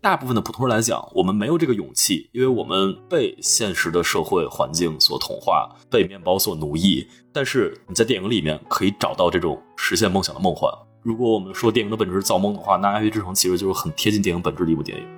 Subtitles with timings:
[0.00, 7.04] 大部分的普通人来讲，我们没有这个勇气，因为我们被现实的社会环境所同化，被面包所奴役。
[7.32, 10.72] 但是你在电影里面可以找到这种实现梦想的梦幻。
[11.02, 15.17] 如果我们说电影的本质是造梦的话，那《爱乐之城》其实就是很贴近电影本质的一部电影。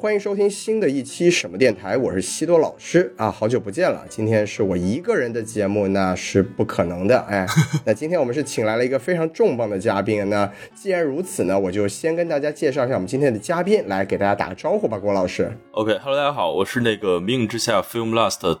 [0.00, 4.02] 欢迎收听新的一期什么电台，我是西多老师啊，好久不见了。
[4.08, 7.18] 今天是我一个人的节目，那是不可能的。
[7.28, 7.46] 哎，
[7.84, 10.26] 那今天我们是请来了一个非常重磅的嘉宾。
[10.30, 15.54] 那既然如此呢，我就先跟大家介绍一下我们今天的嘉宾，来给大家打个招呼吧，郭老师。
[15.72, 18.58] OK，Hello，大家好，我是那个《命运之下》Film Last 的，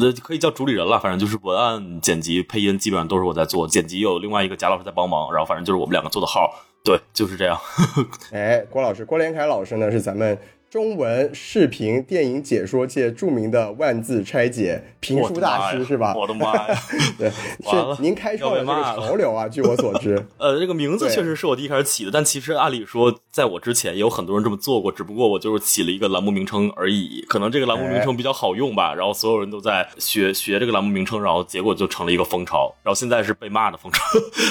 [0.00, 3.68] 那可以叫主理人了，反正就是文案、剪辑、配音，基本上都是我在做。
[3.68, 6.50] 剪辑有另外一个贾老师在帮忙，然后反正就是我们两个做的号。
[6.88, 7.60] 对，就是这样。
[8.32, 10.38] 哎，郭老师，郭连凯老师呢，是咱们。
[10.70, 16.14] 中文视频电影解说界著名的万字拆解评书大师是吧？
[16.14, 16.78] 我的妈呀！
[17.16, 19.48] 对，是您开创了这个潮流啊！
[19.48, 27.24] 据我所知， 呃，这个名字确实是我第一开始起的，但其实按理说，在我之前也有很多人这么做过，只不过我就是起了一个栏目名称而已。
[27.26, 34.04] 可能这个栏目名称比较好用吧，然后所有人都在学学这个栏目名称，然后结果就成了一个风潮，然后现在是被骂的风潮。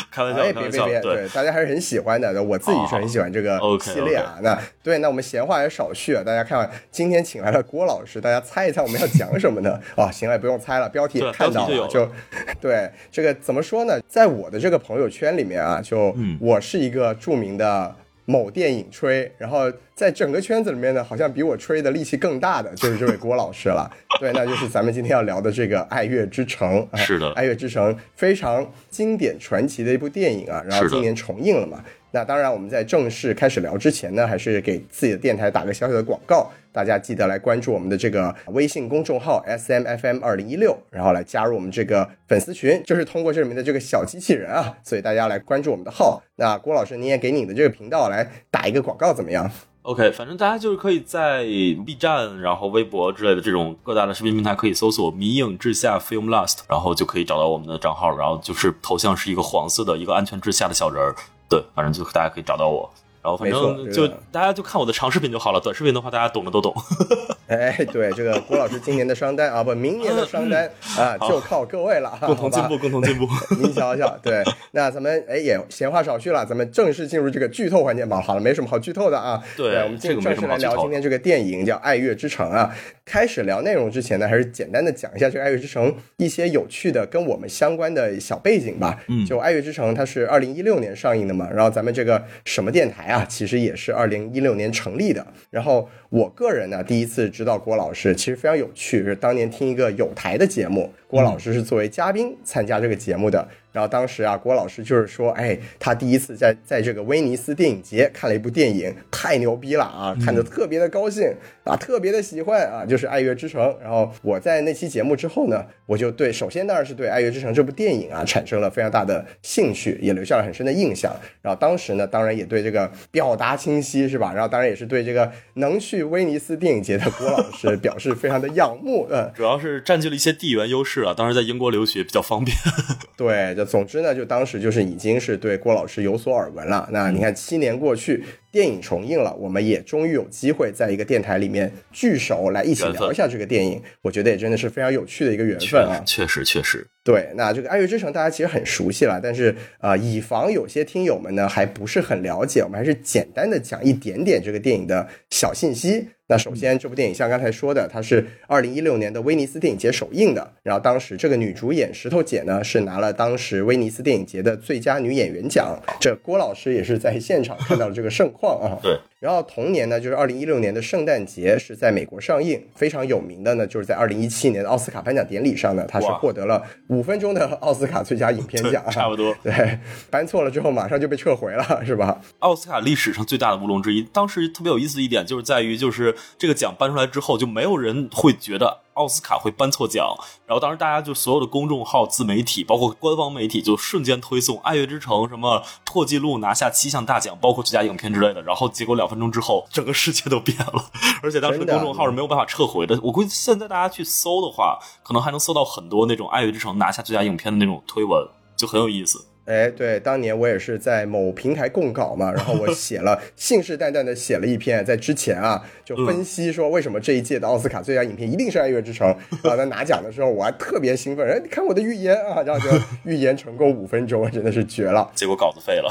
[0.10, 2.42] 开玩笑，开玩笑，对，大家还是很喜欢的。
[2.42, 4.40] 我自己是很喜欢这个系列啊。
[4.42, 6.07] 那对，那我们闲话也少叙。
[6.16, 9.80] 大家看，今天请来了郭老师，大家猜一猜我们要讲什么呢？
[9.96, 12.10] 哦， 行了，不用猜了，标题看到了就，
[12.60, 14.00] 对这个怎么说呢？
[14.08, 23.90] 在我的这个朋友圈里面啊，就我是一个著名的某电影吹，然后在整个圈子里面呢，好像比我吹的力气更大的就是这位郭老师了。
[24.20, 26.86] 对，那就是咱们今天要聊的这个《爱乐之城》。
[26.98, 31.84] 是的，《爱乐之城》非常经典传奇的一部电影啊，然后今年重映了嘛。
[32.12, 36.50] 那当然，我们在正式开始聊之前呢，还是给自己的电台打个小小的广告。
[36.72, 44.78] 大家记得来关注我们的这个微信公众号 S M F M 二零一六，然后来加入我们这个粉丝群，就是通过这里面的这个小机器人啊。
[44.84, 46.22] 所以大家来关注我们的号。
[46.36, 49.50] 那郭老师，你也给你的这个频道来打一个广告，怎么样
[49.82, 58.16] ？OK，反正大家就是可以在 B 站、然后微博之类的这种各大的视频平台可以搜索“迷影之下 Film Last”，然后就可以找到我们的账号。
[58.16, 61.16] 然后就是头像是一个黄色的一个安全之下的小人儿。
[61.50, 62.90] 对，反正就大家可以找到我。
[63.28, 66.74] 然后反正就大家就看我的长视频就好了，短视频的话大家懂的都懂。
[67.48, 72.18] 哎，对，这个郭老师今年的商单啊，不，明年的商单 啊，就靠各位了。
[72.22, 73.26] 共同进步，共同进步。
[73.62, 78.22] 您瞧瞧，对，那咱们哎也闲话少叙了，咱们正式进入这个剧透环节吧。
[78.22, 79.42] 好了，没什么好剧透的啊。
[79.56, 82.74] 对，我们正式来聊今天这个电影叫《爱乐之城》啊。
[83.06, 89.02] 开始聊内容之前呢，还是简单的讲一下这个《爱乐之城》一些有趣的跟我们相关的小背景吧。
[89.08, 95.26] 嗯，就《爱乐之城》它是二零一六年上映的嘛，然后咱们这个什么电台啊，啊其实也是二零一六年成立的。
[95.50, 103.48] 然后我个人呢，第一次知道郭老师，其实非常有趣，是当年听一个有台的节目，郭老师是作为嘉宾参加这个节目的。
[103.74, 111.32] 然后当时啊，郭老师就是说，哎，他第一次在在这个威尼斯电影节看了一部电影，太牛逼了啊，看得特别的高兴
[111.64, 113.62] 啊，特别的喜欢啊，就是《爱乐之城》。
[113.80, 121.16] 然后我在那期节目之后呢，我就对，首先当然是对《爱乐之城》这部电影啊产生了非常大的兴趣，也留下了很深的印象。
[121.44, 124.34] 然后当时呢，当然也对这个表达清晰是吧？
[124.34, 129.08] 然后当然也是对这个能去威尼斯电影节的郭老师 表示非常的仰慕。
[129.12, 132.58] 嗯，主要是占据了一些地缘优势啊，当时在英国留学比较方便。
[133.16, 133.68] 对，就。
[133.68, 136.88] 总之呢，就当时就是已经是对郭老师有所耳闻了。
[136.92, 138.24] 那你看，七年过去。
[138.52, 143.82] 电影重映了，我们也终于有机会在一个电台里面聚首来一起聊一下这个电影。
[144.02, 146.02] 我觉得也真的是非常有趣的一个缘分啊！
[146.06, 146.88] 确实， 确实。
[147.04, 156.10] 对，那这个《爱乐之城》大家其实很熟悉了，但是啊，以防有些听友们呢还不是很了解，我们还是简单的讲一点点这个电影的小信息。
[156.30, 160.56] 那首先，这部电影像刚才说的，它是二零一六年的威尼斯电影节首映的。
[160.62, 165.80] 然后当时这个女主演石头姐呢是拿了当时威尼斯电影节的最佳女演员奖。
[166.02, 168.78] 这郭老师也是在现场看到了这个盛况啊。
[168.84, 169.00] 对。
[169.20, 179.34] 然后同年呢，就是二零一六年的圣诞节是在美国上映，非常有名的呢，就是在二零一七年的奥斯卡颁奖典礼上呢，他是获得了五分钟的奥斯卡最佳影片奖， 差不多。
[179.42, 179.80] 对，
[180.12, 182.22] 颁错了之后马上就被撤回了，是吧？
[182.40, 184.04] 奥斯卡历史上最大的乌龙之一。
[184.14, 188.82] 当时特别有意思一点就是在于，就是这个奖颁出来之后，就没有人会觉得。
[188.98, 190.08] 奥斯卡会颁错奖，
[190.48, 198.42] 然后当时大家就所有的公众号、自媒体，包括官方媒体，就瞬间推送《爱乐之城》什么破纪录拿下七项大奖，包括最佳影片之类的。
[198.42, 200.84] 然后结果两分钟之后，整个世界都变了，
[201.22, 203.00] 而且当时公众号是没有办法撤回的。
[203.04, 209.28] 我估计现在大家去搜的话，可能还能搜到很多那种《爱乐之城》拿下最佳影片的那种推文，就很有意思。
[209.48, 219.08] 哎，对，当年我也是在某平台供稿嘛，然后我 写了信誓旦旦的写了一篇，在之前啊就分析说为什么这一届的奥斯卡最佳影片一定是《爱乐之城》
[219.50, 222.78] 啊，在拿奖的时候我还特别兴奋，哎，你看我的预言啊，然后就
[223.10, 225.10] 预言成功五分钟，真的是绝了。
[225.16, 225.90] 结果稿子废了。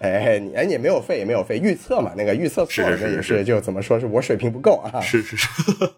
[0.00, 5.00] 哎，你哎也没有废也没有废，预测嘛，那个预测错了，这也是就怎么说是我水平不够啊。
[5.00, 5.48] 是是是。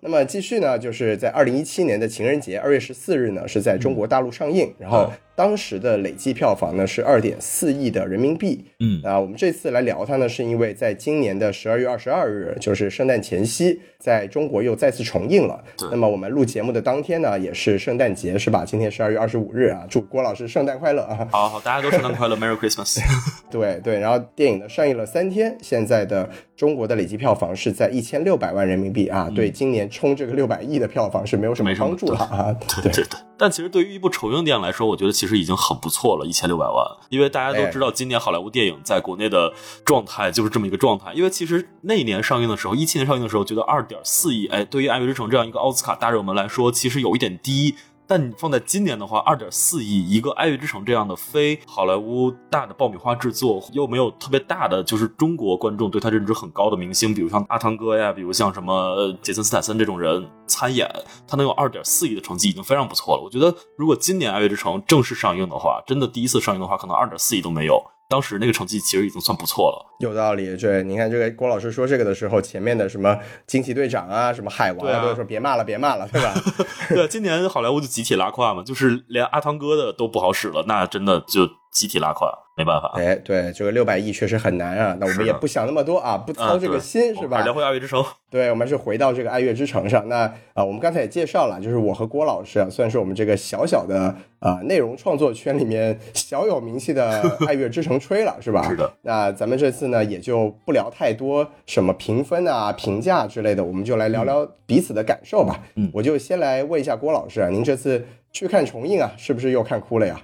[0.00, 5.10] 那么继续呢，就是在二零一七年的情人节二月十四日呢，是在中国大陆上映，然后。
[5.40, 8.62] 当时的累计票房呢是二点四亿的人民币。
[8.80, 15.64] 嗯，啊，我们这次来聊它呢，是因为在今年的十二月二十二日，就是圣诞前夕，在中国又再次重映了。
[15.90, 18.66] 那么我们录节目的当天呢，也是圣诞节，是吧？
[18.66, 21.26] 今天十二月二十五日啊，祝郭老师圣诞快乐啊！
[21.30, 22.98] 好好，大家都圣诞快乐，Merry Christmas。
[23.50, 26.28] 对对，然后电影呢上映了三天，现在的
[26.60, 32.54] 中国的累计票房是在一千六百万人民币啊，对，今年冲这个六百亿的票房是没有什么帮助了啊。
[32.82, 33.18] 对 对对。
[33.38, 36.84] 但其实对于一部重映电影来说，我觉得其实已经很不错了，一千六百万。
[37.08, 39.50] 因为大家都知道，今年好莱坞电影在国内的
[39.86, 41.14] 状态就是这么一个状态。
[41.14, 47.74] 因为其实那一年上映的时候，一七年上映的时候，觉得二点四亿，哎，对于《爱乐之城》这样一个奥斯卡大热门来说，其实有一点低。
[48.10, 60.90] 但你放在今年的话，二点四亿一个《爱乐之城》这样的非好莱坞大的爆米花制作，又没有特别大的就是中国观众对他认知很高的明星，比如像阿汤哥呀，比如像什么杰森斯坦森这种人参演，
[61.24, 63.22] 他能有二点四亿的成绩已经非常不错了。
[63.22, 67.80] 我觉得如果今年《爱乐之城》正式上映的话，真的第一次上映的话，可能二点四亿都没有。
[68.10, 70.56] 当时那个成绩其实已经算不错了，有道理。
[70.56, 73.16] 对，你看这个郭老师说这个的时候，前面的什么
[73.46, 76.34] 惊奇队长啊，什么海王啊，都说别骂了，别骂了，对吧？
[76.90, 82.30] 对，今年好莱坞就集体拉胯嘛，就是连阿汤哥的都不好使了，那真的就集体拉胯。
[82.56, 84.94] 没办法，哎，对，这个六百亿确实很难啊。
[85.00, 87.40] 那我们也不想那么多啊，不操这个心，是吧？
[87.40, 90.06] 聊回《爱乐之城》，对，我们是回到这个《爱乐之城》上。
[90.10, 98.68] 那啊，我们刚才也介绍了，就是我和郭老师啊，算是我们这个小小的啊内容创作圈里面小有名气的 《爱乐之城》吹了，是吧？
[98.68, 98.92] 是的。
[99.00, 105.58] 那咱们这次呢，也就不聊太多什么评分啊、评价之类的，我们就来聊聊彼此的感受吧。
[105.76, 110.20] 嗯，我就先来问一下郭老师啊，您这次去看重映啊，是不是又看哭了呀？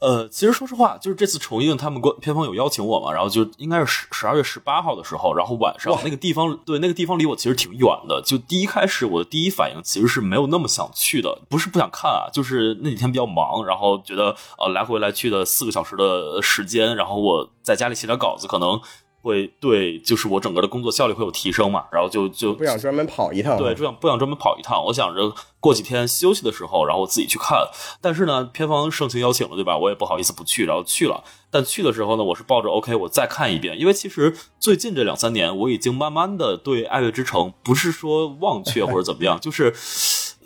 [0.00, 8.22] 呃，其实说实话，就是这次重映，他们官片方有邀请我嘛，然后就应该是十十二月十八号的时候，然后晚上那个地方，对那个地方离我其实挺远的。
[8.24, 18.80] 就第一开始我的第一反应其实是没有那么想去的，不是不想看啊，就是那几天比较忙，然后觉得呃来回来去的四个小时的时间，然后我在家里写点稿子，可能。
[19.22, 27.58] 会对，就是我整个的工作效率会有提升嘛，然后就就不想专门跑一趟，对，不想不想专门跑一趟，我想着过几天休息的时候，然后我自己去看。
[28.00, 29.76] 但是呢，片方盛情邀请了，对吧？
[29.76, 31.22] 我也不好意思不去，然后去了。
[31.50, 39.74] 但去的时候呢，我是抱着 OK，我再看一遍，因为其实最近这两三年，我已经慢慢的对《爱乐之城》不是说忘却或者怎么样，就是。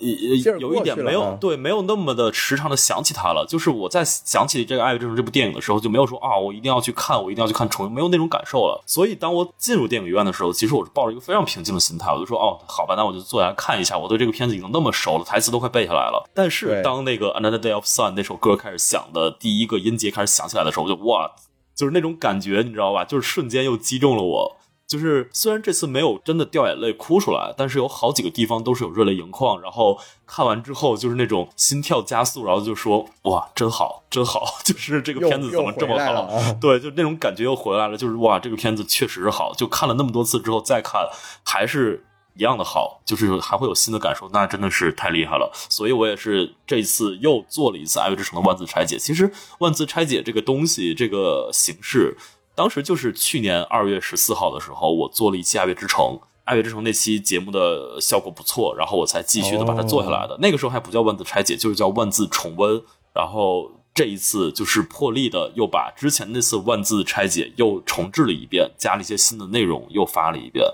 [0.00, 3.46] 有有一点没有对，没有那么的时常的想起他了。
[3.48, 8.82] 就是我在想起这个《爱乐之城》这部电影的时候，就没有说啊，我一定要去看，我一定要去看重映，没有那种感受了。
[8.86, 13.96] 所以当我进入电影院的时候，其实我是抱着一个非常平静的心态，我就说哦，好吧，那我就坐下来看一下。
[13.96, 16.28] 我对这个片子已经那么熟了，台词都快背下来了。
[16.34, 21.30] 但是当那个《Another Day of Sun》那首歌开始响的第一个音节开始响起来的时候，我就哇，
[21.74, 23.04] 就是那种感觉，你知道吧？
[23.04, 24.56] 就是瞬间又击中了我。
[24.86, 29.60] 就是虽然这次没有真的掉眼泪哭出来，但是有好几个地方都是有热泪盈眶。
[29.60, 34.44] 然后看完之后就是那种心跳加速，然后就说哇，真好，真好！
[34.62, 36.28] 就是这个片子怎么这么好？
[36.60, 37.96] 对，就那种感觉又回来了。
[37.96, 39.54] 就是哇，这个片子确实是好。
[39.54, 41.08] 就看了那么多次之后再看，
[41.42, 42.04] 还是
[42.36, 45.50] 一样的好，就是还会有新的感受，那真的是太厉害了。
[45.70, 48.98] 所以我也是这次又做了一次《爱乐之城》的万字拆解。
[48.98, 52.16] 其实万字拆解这个东西，这个形式。
[52.54, 56.04] 当时就是去年二月十四号的时候，我做了一期《爱乐之城》，
[56.44, 60.38] 《爱乐之城》那期节目的效果不错，然后我才继续的把它做下来的。
[60.40, 62.80] 那个时候还不叫万字拆解，就是叫万字重温。
[63.12, 70.64] 然后这一次就是破例的，又把之前那次万字拆解又重置了一遍，加了一些新的内容，又发了一遍。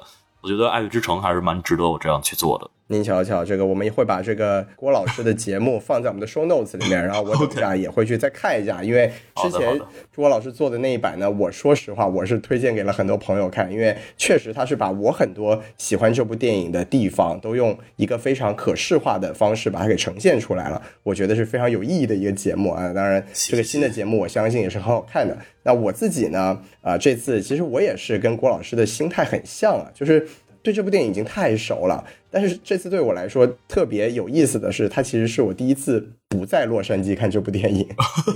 [0.42, 2.70] 我觉得《爱乐之城》还是蛮值得我这样去做的。
[2.92, 9.80] 您瞧瞧，这个我们也会把这个郭老师的节目放在我们的 show notes 里面，然后我等下也会去再看一下，因为之前
[10.12, 22.92] 郭老师做的那一版呢，我说实话我是推荐给了很多朋友看，因为确实他是把我很多喜欢这部电影的地方都用一个非常可视化的方式把它给呈现出来了，我觉得是非常有意义的一个节目啊。
[22.92, 25.38] 当然，这个新的节目我相信也是很好看的。
[25.62, 30.26] 那我自己呢，啊，这次其实我也是跟郭老师的心态很像啊，就是。
[30.62, 37.88] 对这部电影已经太熟了，但是这次对我来说特别有意思的是，它其实是我第一次不在洛杉矶看这部电影，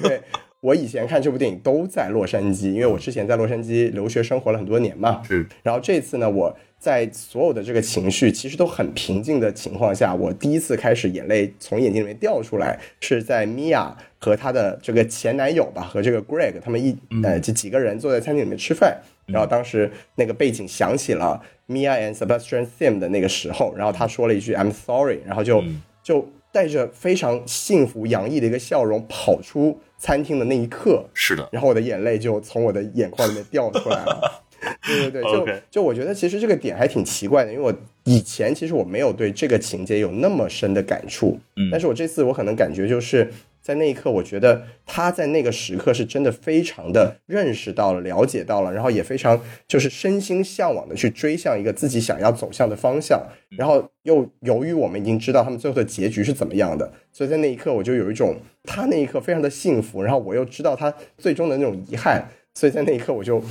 [0.03, 0.21] 因为
[0.61, 5.23] 我以前看这部电影都在洛杉矶，因为我之前在洛杉矶留学生活了很多年嘛。
[5.23, 5.47] 是。
[5.63, 25.63] 然后这次呢，我在所有的这个情绪其实都很平静的情况下，我第一次开始眼泪从眼睛里面掉出来，是在米娅和她的这个前男友吧，和这个 Greg 他们一呃这几个人坐在餐厅里面吃饭，然后当时那个背景响起了 Mia and Sebastian theme 的那个时候，然后他说了一句 I'm sorry，然后就
[26.03, 34.43] 就带着非常幸福洋溢的一个笑容跑出餐厅的那一刻，是的，然后我的眼泪就从我的眼眶里面掉出来了。
[34.87, 41.69] 对对对，就 就我觉得其实这个点还挺奇怪的，因为我以前其实我没有对这个情节有那么深的感触，嗯。
[41.71, 43.31] 但是我这次我可能感觉就是
[43.65, 63.43] 在那一刻，我觉得他在那个时刻是真的非常的认识到了、了解到了，然后也非常就是身心向往的去追向一个自己想要走向的方向，然后又由于我们已经知道他们最后的结局是怎么样的，所以在那一刻我就有一种他那一刻非常的幸福，然后我又知道他最终的那种遗憾，所以在那一刻我就。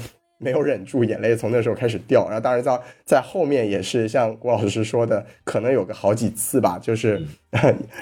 [0.43, 2.25] 没有忍住，眼泪从那时候开始掉。
[2.25, 7.21] 然后，当然在在后面也是像郭老师说的，可能有个好几次吧， 就是、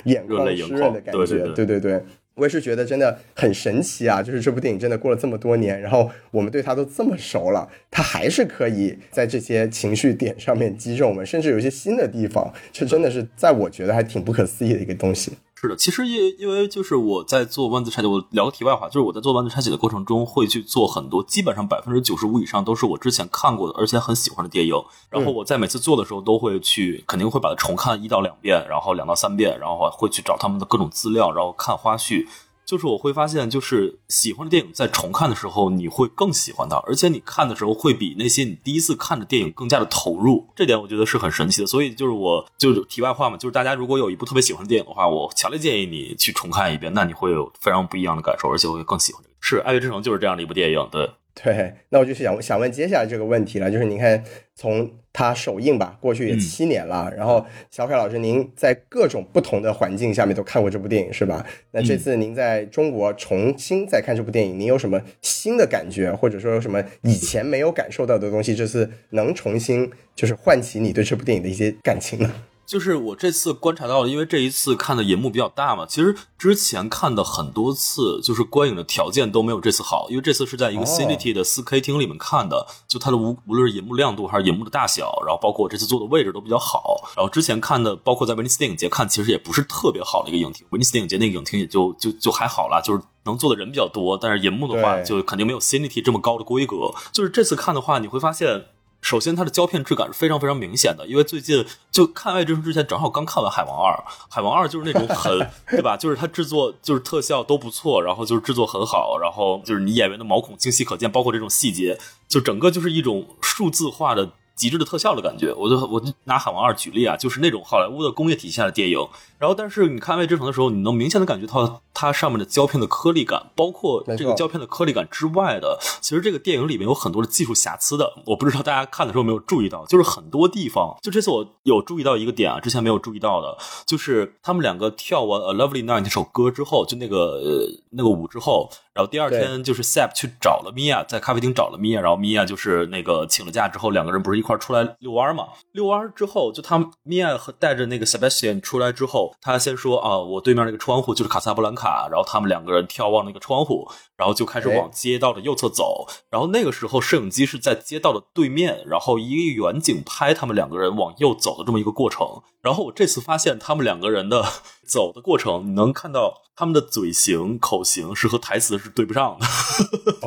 [0.05, 1.17] 眼眶湿润的感觉。
[1.17, 2.01] 眶对对对对对
[2.33, 4.24] 我也是觉得真的很神奇啊！
[4.24, 15.33] 就是这部电影真的过了这么多年，然后我们对它都这么熟了，它还是可以在这些情绪点上面击中我们，甚至有一些新的地方，这真的是在我觉得还挺不可思议的一个东西。
[15.62, 24.74] 是的，其实因因为就是我在做万字拆解，我聊个题外话，就是我在做万字拆解的过程中，会去做很多，基本上百分之九十五以上都是我之前看过的，而且很喜欢的电影。
[25.12, 32.25] 然后我在每次做的时候，都会去肯定会把它重看一到两遍，然后两到三遍，然后会去找他们的各种资料，然后看花絮。
[32.72, 41.68] 就是我会发现，就是喜欢的电影在重看的时候，你会更喜欢它，而且你看的时候会比那些你第一次看的电影更加的投入，这点我觉得是很神奇的。
[41.68, 49.36] 所以就是我就是题外话嘛，就是大家如果有一部特别喜欢的电影的话，我强烈建议你去重看一遍，那你会有非常不一样的感受，而且会更喜欢这个。
[49.42, 54.21] 是《爱乐之城》就是这样的一部电影，对，对，那我就想想问接下来这个问题了，就是你看
[54.53, 61.45] 从它首映吧，过去也嗯七年了，然后小凯老师您在各种不同的环境下面都看过这部电影是吧？
[61.71, 72.31] 那这次您在中国重新再看这部电影，您有什么新的感觉，或者说有什么以前没有感受到的东西，这次能重新就是唤起你对这部电影的一些感情呢？
[72.72, 87.12] 就是我这次观察到了，因为这一次看的银幕比较大嘛，其实之前看的很多次，就是观影的条件都没有这次好，因为这次是在一个哦 Cinity 的 4K 厅里面看的，就它的无无论是银幕亮度还是银幕的大小，然后包括我这次坐的位置都比较好。
[87.18, 93.01] 然后之前看的，包括在威尼斯电影节看，其实也不是特别好的一个影厅，威尼斯电影节那个影厅也就就就还好啦，就是。
[93.24, 96.92] 能坐的人比较多，但是银幕的话就肯定没有 Cinity 这么高的规格。
[97.12, 98.66] 就是这次看的话，你会发现
[99.01, 103.93] 首先，它的胶片质感是非常非常明显的，因为最近就看《爱之书》之前，正好刚看完《海王二》，
[104.29, 105.38] 《海王二》就是那种很
[105.70, 105.98] 对吧？
[105.98, 114.29] 就是它制作就是特效都不错，然后就是制作很好，然后就是你演员的毛孔清晰可见，包括这种细节，就整个就是一种数字化的。
[114.55, 119.00] 极致的特效的感觉，我就我就拿《海王二》举例啊，就是那种好莱坞的工业体系下的电影。
[119.38, 128.13] 然后，但是你看《未知城》的时候，你能明显的感觉到它上面的胶片的颗粒感，包括这个胶片的颗粒感之外的，其实这个电影里面有很多的技术瑕疵的。
[128.27, 145.50] 我不知道大家看的时候有没有注意到，就是很多地方，就这次我有注意到一个点啊，之前没有注意到的，就是他们两个跳完《A Lovely Night》那首歌之后，就那个呃那个舞之后，然后第二天就是 Sap 去找了米娅，在咖啡厅找了米娅，然后米娅就是那个请了假之后，两个人不是一块儿出来遛弯嘛？
[145.74, 162.27] 遛弯之后，就他们米娅和带着那个 Sebastian 出来之后，他先说啊，我对面那个窗户就是卡萨布兰卡，然后他们两个人眺望那个窗户，然后就开始往街道的右侧走，然后那个时候摄影机是在街道的对面，然后一个远景拍他们两个人往右走的这么一个过程。
[162.62, 164.43] 然后我这次发现他们两个人的
[164.88, 169.45] 走的过程，你能看到他们的嘴型、口型是和台词是对不上的。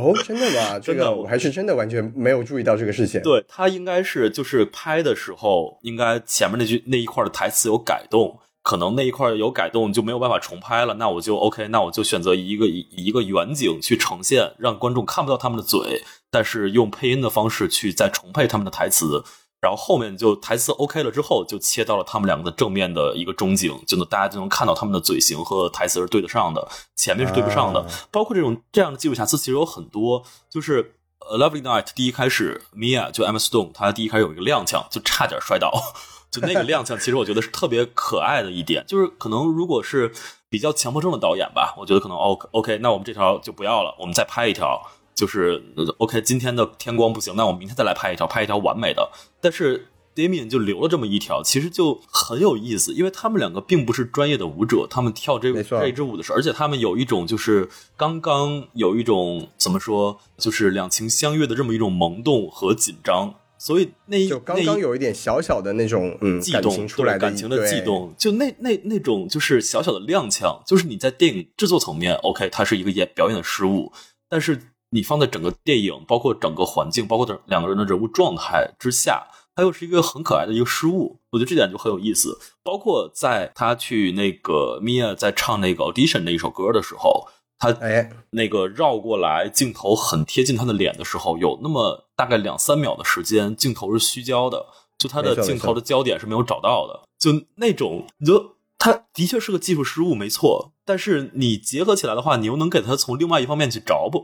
[0.00, 0.78] 哦，真的吗？
[0.82, 3.20] 这个我还是真的完全没有注意到这个事情。
[3.22, 10.94] 对他应该是就是拍的时候，应该前面那句那一块的台词有改动，可能那一块有改动就没有办法重拍了。
[10.94, 19.22] 那我就 OK，那我就选择一个以一个远景去呈现，让观众看不到他们的嘴，但是用配音的方式去再重配他们的台词。
[19.64, 27.80] 然后后面就台词 OK 了之后，就切到了他们两个的正面的一个中景，就能大家就能看到他们的嘴型和台词是对得上的，前面是对不上的。
[27.80, 30.94] 啊包括这种这样的技术瑕疵，其实有很多，就是。
[31.26, 35.72] 呃，《Lovely Night》第一开始，Mia 就 Emma Stone，她第一开始有一个踉跄，就差点摔倒，
[36.30, 40.12] 就那个踉跄，其实我觉得是特别可爱的一点，就是可能如果是
[40.50, 44.78] 比较强迫症的导演吧，我觉得可能 OK OK，那我们这条就不要了，我们再拍一条，
[45.14, 49.88] 就是呃 OK，今天的天光不行，那我明天再来拍一条，拍一条完美的，但是。
[50.16, 63.34] Damian 就留了这么一条，其实就很有意思，因为他们两个并不是专业的舞者，他们跳这这支舞的时候，而且他们有一种就是刚刚有一种怎么说，就是两情相悦的这么一种萌动和紧张。
[63.58, 73.90] 所以那一就刚刚有一点小小的那种嗯悸动出来的感情的悸动，就那那那种就是小小的踉跄，就是你在电影制作层面，OK，它是一个演表演的失误，
[74.28, 74.60] 但是
[74.94, 81.18] 你放在整个电影，包括整个环境，包括两个人的人物状态之下，它又是一个很可爱的一个失误。
[81.32, 82.38] 我觉得这点就很有意思。
[82.62, 87.28] 包括在他去那个 Mia 在唱那个 Audition 那一首歌的时候。
[87.56, 94.66] 他哎，那个绕过来，镜头很贴近他的脸的时候，有那么大概两三秒的时间，镜头是虚焦的，
[94.98, 98.53] 就他的镜头的焦点是没有找到的，就那种，你就
[98.84, 100.72] 他的确是个技术失误，没错。
[100.86, 104.22] 但是你结合起来的话，你又能给他从另外一方面去找补，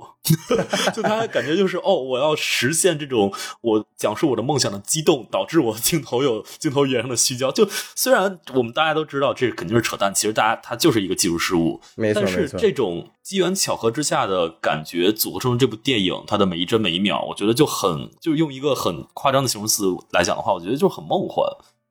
[0.92, 7.50] 就他感觉就是哦，我要实现这种我讲述我的梦想的激动，导致我镜头有镜头语言上的虚焦。
[7.50, 11.80] 就虽然我们大家都知道这肯定是扯淡，其实大家它就是一个技术失误。
[11.96, 21.46] 没错，但是这种机缘巧合之下的感觉组合成这部电影，它的每一帧每一秒，我觉得就很就用一个很夸张的形容词来讲的话，我觉得就很梦幻。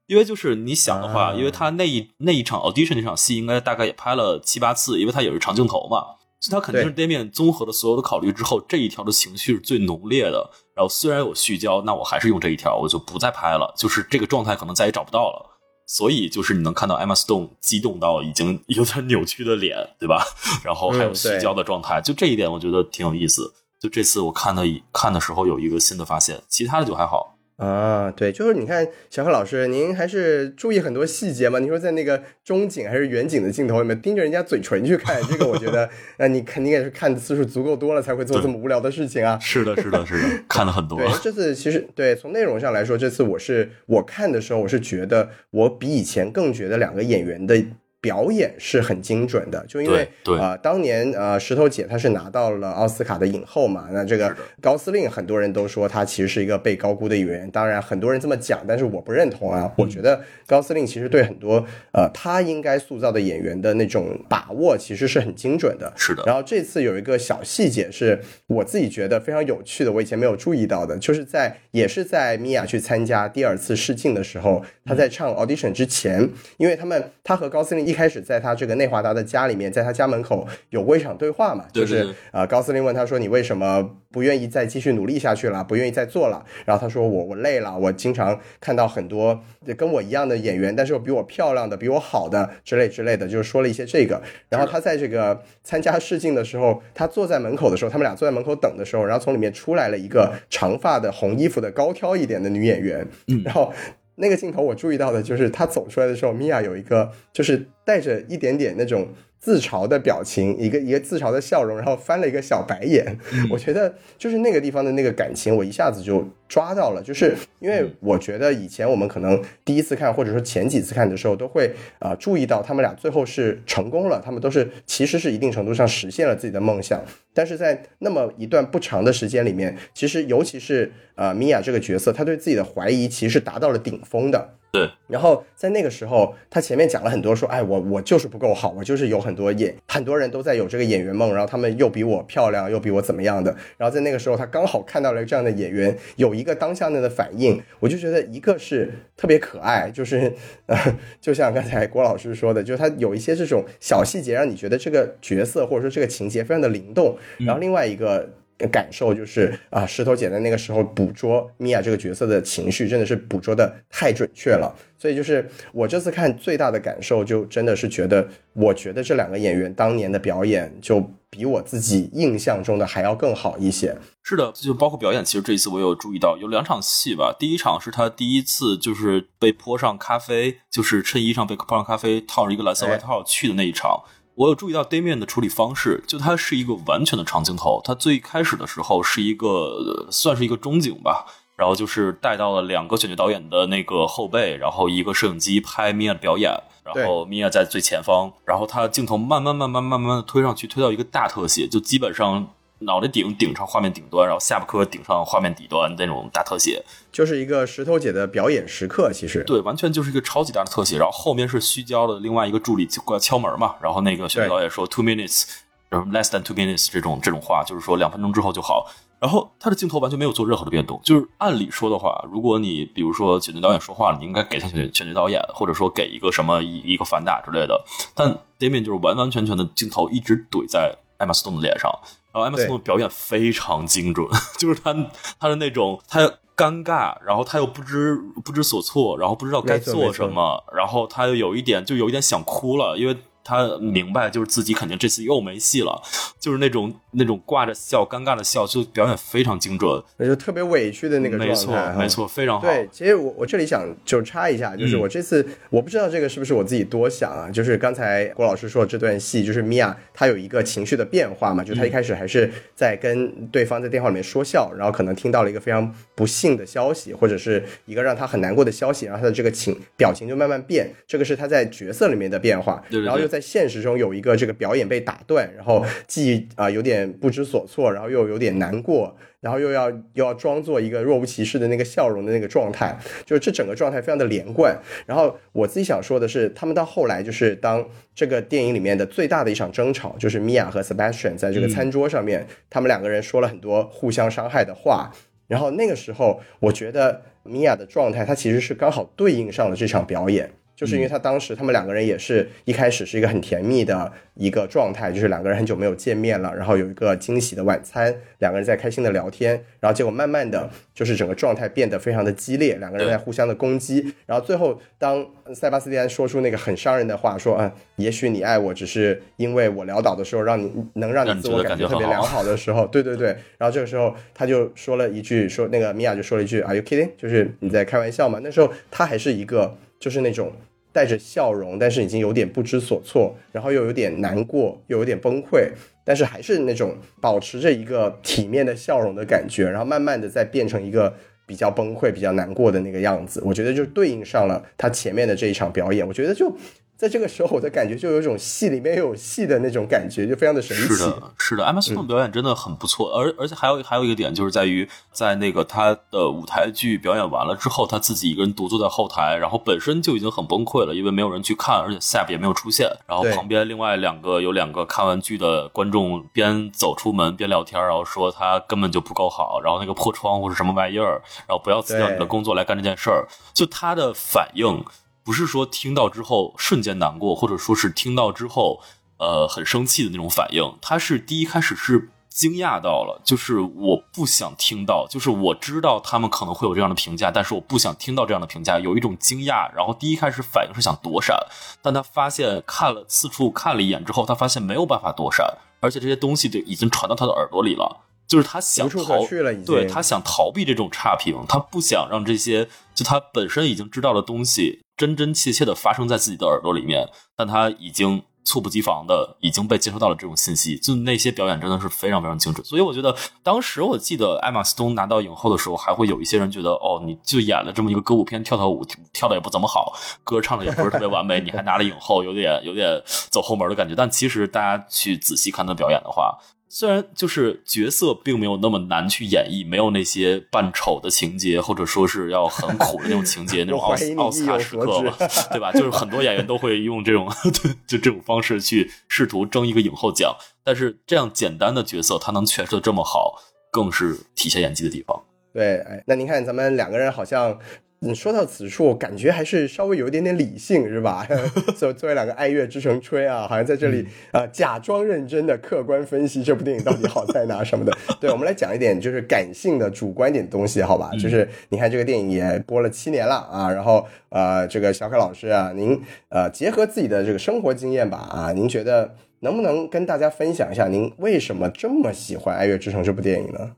[0.10, 6.04] 因为就是你想的话，因为他那一那一场 audition 那场戏，应该大概也拍了七八次，因为他也是长镜头嘛，
[6.40, 10.50] 所以他肯定是 Damian 综合了所有的考虑之后，这一条的情绪是最浓烈的。
[10.76, 15.46] 然后虽然有虚焦，那我还是用这一条，我就不再拍了，就是这个状态可能再也找不到了。
[15.86, 20.26] 所以就是你能看到 Emma Stone 激动到已经有点扭曲的脸，对吧？
[20.64, 23.54] 然后还有虚焦的状态，就这一点我觉得挺有意思。
[23.80, 27.36] 就这次我看的看的时候有一个新的发现，其他的就还好。
[27.60, 31.60] 啊，对，就是你看小何老师，您还是注意很多细节嘛。
[31.60, 39.38] 你说在那个中景还是远景的镜头里面盯着人家嘴唇去看，这个我觉得， 那你肯定也是看的次数足够多了才会做这么无聊的事情啊。
[39.40, 40.98] 是的，是的，是的， 看了很多。
[40.98, 47.62] 对，这次其实对从内容上来说，这次我是我看的时候，我是觉得我比以前更觉得两个演员的。
[48.02, 50.08] 表演是很精准的，就因为
[50.40, 61.58] 啊，当年呃，石头姐她是拿到了奥斯卡的影后嘛，那这个高司令很多人都说他其实是一个被高估的演员，当然很多人这么讲，但是我不认同啊，我觉得高司令其实对很多
[61.92, 66.24] 呃他应该塑造的演员的那种把握其实是很精准的，是的。
[66.26, 77.89] 然后这次有一个小细节是我自己觉得非常有趣的，我以前没有注意到的，就是在也是在米娅去参加第二次试镜的时候，她在唱 audition 之前，因为他们她和高司令。
[77.90, 85.64] 一开始在他这个内华达的家里面，在他家门口有过一场对话嘛，就是呃高司令问他说：“你为什么不愿意再继续努力下去了？
[85.64, 89.44] 不愿意再做了？”然后他说：“我我累了，我经常看到很多
[89.76, 94.22] 跟我一样的演员，但是又比我漂亮的、比我好的之类之类的，就是说了一些这个。
[94.50, 103.08] 然后他在这个参加试镜的时候，他坐在门口的时候，他们俩坐在门口等的时候，然后从里面出来了一个长发的红衣服的高挑一点的女演员，
[103.44, 103.74] 然后。
[104.20, 109.08] 那个镜头我注意到的就是他走出来的时候，米娅有一个就是带着一点点那种
[109.40, 113.18] 自嘲的表情，一个一个自嘲的笑容，然后翻了一个小白眼。
[113.50, 117.02] 我觉得就是那个地方的那个感情，我一下子就抓到了。
[117.02, 127.02] 就是因为我觉得以前我们可能第一次看，或者说前几次看的时候，都会啊注意到他们俩最后是成功了，他们都是其实是一定程度上实现了自己的梦想。
[127.34, 134.56] 但是在那么一段不长的时间里面，其实尤其是呃米娅这个角色，她对自己的怀疑其实是达到了顶峰的。
[134.72, 150.32] 对，然后在那个时候，他前面讲了很多，说，哎，我我就是不够好，我就是有很多演，很多人都在有这个演员梦，然后他们又比我漂亮，又比我怎么样的，然后在那个时候，他刚好看到了这样的演员，有一个当下那的反应，我就觉得一个是特别可爱，就是，
[150.68, 150.78] 呃，
[151.20, 158.30] 就像刚才郭老师说的，就是他有一些这种小细节，让你觉得这个角色或者说这个情节非常的灵动，然后另外一个。
[158.68, 164.76] 感受就是啊，石头姐在那个时候捕捉米娅这个角色的情绪，真的是捕捉的太准确了。
[164.98, 173.96] 所以就是我这次看最大的感受，就真的是觉得，我觉得这两个演员当年的表演，就比我自己印象中的还要更好一些。
[174.24, 177.34] 是的，就包括表演，其实这一次我有注意到有两场戏吧。
[177.40, 184.04] 第一场是他第一次就是被泼上咖啡，就是衬衣上被泼上咖啡，套着一个蓝色外套去的那一场。
[184.36, 187.82] 我有注意到 Damian 的处理方式，就它是一个完全的长镜头。
[187.84, 196.52] 它最开始的时候是一个算是一个中景吧，然后就是带到了两个选角导演的那个后背，然后一个摄影机拍 Mia 的表演，
[196.84, 202.50] 然后 Mia 在最前方，然后他镜头慢慢慢慢慢慢的推上去，推到一个大特写，就基本上。
[202.80, 209.12] 脑袋顶顶上画面顶端，然后下巴颏顶上画面底端那种大特写，就是一个石头姐的表演时刻。
[209.14, 210.98] 其实对，完全就是一个超级大的特写。
[210.98, 213.76] 然后后面是虚焦的，另外一个助理过来敲门嘛。
[213.82, 215.46] 然后那个选导演说 two minutes，
[215.90, 218.90] 然后 less than two minutes 这种这种话，就是说两分钟之后就好。
[219.20, 221.02] 然后他的镜头完全没有做任何的变动。
[221.04, 227.84] 就是按理说的话，如果你比如说选角导演说话了，你应该给他选选角导演，或者说给一个什么一一个反打之类的。
[228.16, 231.92] 但 Damien 就是完完全全的镜头一直怼在艾玛斯顿的脸上。
[232.32, 234.94] 然后，艾玛斯顿表演非常精准， 就是他
[235.40, 236.22] 他的那种，他
[236.56, 243.18] 尴尬，然后他又不知不知所措，然后不知道该做什么，然后他又有一点就有一点想哭了，因为。
[243.50, 246.00] 他明白，就是自己肯定这次又没戏了，
[246.40, 252.68] 就是那种那种挂着笑、尴尬的笑，就表演非常精准，那就特别委屈的那个状态，没错，没错，非常好。
[252.68, 284.78] 对，其实我我这里想就插一下，就是我这次我不知道这个是不是我自己多想啊，就是刚才郭老师说这段戏，就是米娅她有一个情绪的变化嘛，就她一开始还是在跟对方在电话里面说笑，然后可能听到了一个非常不幸的消息，或者是一个让她很难过的消息，然后她的这个情表情就慢慢变，这个是她在角色里面的变化，然后又在现实中有一个这个表演被打断，然后既啊有点不知所措，然后又有点难过，然后又要又要装作一个若无其事的那个笑容的那个状态，就是这整个状态非常的连贯。
[285.06, 295.12] 然后我自己想说的是，他们到后来就是当这个电影里面的最大的一场争吵，就是米娅和 Sebastian 在这个餐桌上面，他们两个人说了很多互相伤害的话。
[295.48, 300.52] 然后那个时候，我觉得米娅的状态，她其实是刚好对应上了这场表演。
[300.80, 327.10] 就是因为他当时他们两个人也是一开始是一个很甜蜜的一个状态，就是两个人很久没有见面了，然后有一个惊喜的晚餐，两个人在开心的聊天，然后结果慢慢的就是整个状态变得非常的激烈，两个人在互相的攻击，然后最后当塞巴斯蒂安说出那个很伤人的话，说啊，也许你爱我只是因为我潦倒的时候让你能让你自我感觉特别良好的时候，对对对， 然后这个时候他就说了一句，说那个米娅就说了一句，Are you kidding？
[327.18, 328.40] 就是你在开玩笑吗？
[328.42, 330.54] 那时候他还是一个就是那种。
[330.92, 335.70] 带着笑容，但是已经有点不知所措，然后又有点难过，又有点崩溃，
[336.04, 341.14] 但是还是那种保持着一个体面的笑容的感觉，然后慢慢的再变成一个
[341.46, 343.42] 比较崩溃、比较难过的那个样子。
[343.46, 346.56] 我觉得就对应上了他前面的这一场表演，我觉得就。
[347.00, 350.84] 在这个时候，我的感觉就有一种戏里面有戏的那种感觉，就非常的神奇。
[350.84, 374.84] 是的，是的，艾玛斯通表演真的很不错，而而且还有还有一个点，就是在于在那个他的舞台剧表演完了之后，他自己一个人独坐在后台，然后本身就已经很崩溃了，因为没有人去看，而且 Sap 也没有出现，然后旁边另外两个有两个看完剧的观众边走出门边聊天，然后说他根本就不够好，然后那个破窗户是什么玩意儿，然后不要辞掉你的工作来干这件事儿，就他的反应。
[375.30, 378.82] 不是说听到之后瞬间难过，或者说是听到之后，
[379.18, 380.76] 呃，很生气的那种反应。
[380.82, 389.72] 他是第一开始是惊讶到了，就是我不想听到，就是我知道他们可能会有这样的评价，但是我不想听到这样的评价，有一种惊讶。
[389.76, 391.38] 然后第一开始反应是想躲闪，
[391.80, 395.46] 但他发现看了四处看了一眼之后，他发现没有办法躲闪，
[395.80, 397.98] 而且这些东西就已经传到他的耳朵里了。
[398.28, 399.26] 就是他想逃，
[399.66, 412.66] 对他想逃避这种差评，他不想让这些就他本身已经知道的东西真真切切的发生在自己的耳朵里面，但他已经猝不及防的已经被接收到了这种信息，就那些表演真的是非常非常精准。
[412.66, 419.94] 所以我觉得当时我记得艾玛斯通拿到影后的时候，还会有一些人觉得哦，你就演了这么一个歌舞片，跳跳舞跳的也不怎么好，
[420.26, 423.96] 歌唱的也不是特别完美，你还拿了影后，有点有点走后门的感觉。
[423.96, 426.38] 但其实大家去仔细看他表演的话。
[426.72, 435.14] 虽然就是角色并没有那么难去演绎，没有那些扮丑的情节，或者说是要很苦的那种情节， 那种奥斯奥斯卡时刻嘛，
[435.52, 435.72] 对吧？
[435.74, 437.28] 就是很多演员都会用这种
[437.88, 445.24] 就这种方式去试图争一个影后奖，但是这样简单的角色他能诠释的这么好，更是体现演技的地方。
[445.52, 447.60] 对，哎，那您看咱们两个人好像。
[448.02, 451.28] 你说到此处，感觉还是稍微有一点点理性，是吧？
[451.76, 457.92] 作作为两个爱乐之城吹啊，好像在这里啊，假装认真的客观分析这部电影到底好在哪什么的。
[458.22, 461.12] 对，我们来讲一点就是感性的、主观点的东西，好吧？
[461.20, 473.72] 就是你看这个电影也播了七年了啊，然后呃，这个小凯老师啊，您呃结合自己的这个生活经验吧啊，您觉得能不能跟大家分享一下您为什么这么喜欢《爱乐之城》这部电影呢？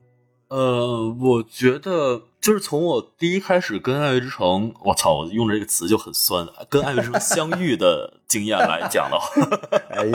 [0.51, 9.29] 呃，我觉得就是从我第一开始跟《爱乐之城》，我操，我用的这个词就很酸，跟《爱乐之城》相遇的经验来讲的话，
[9.91, 10.11] 哎呦，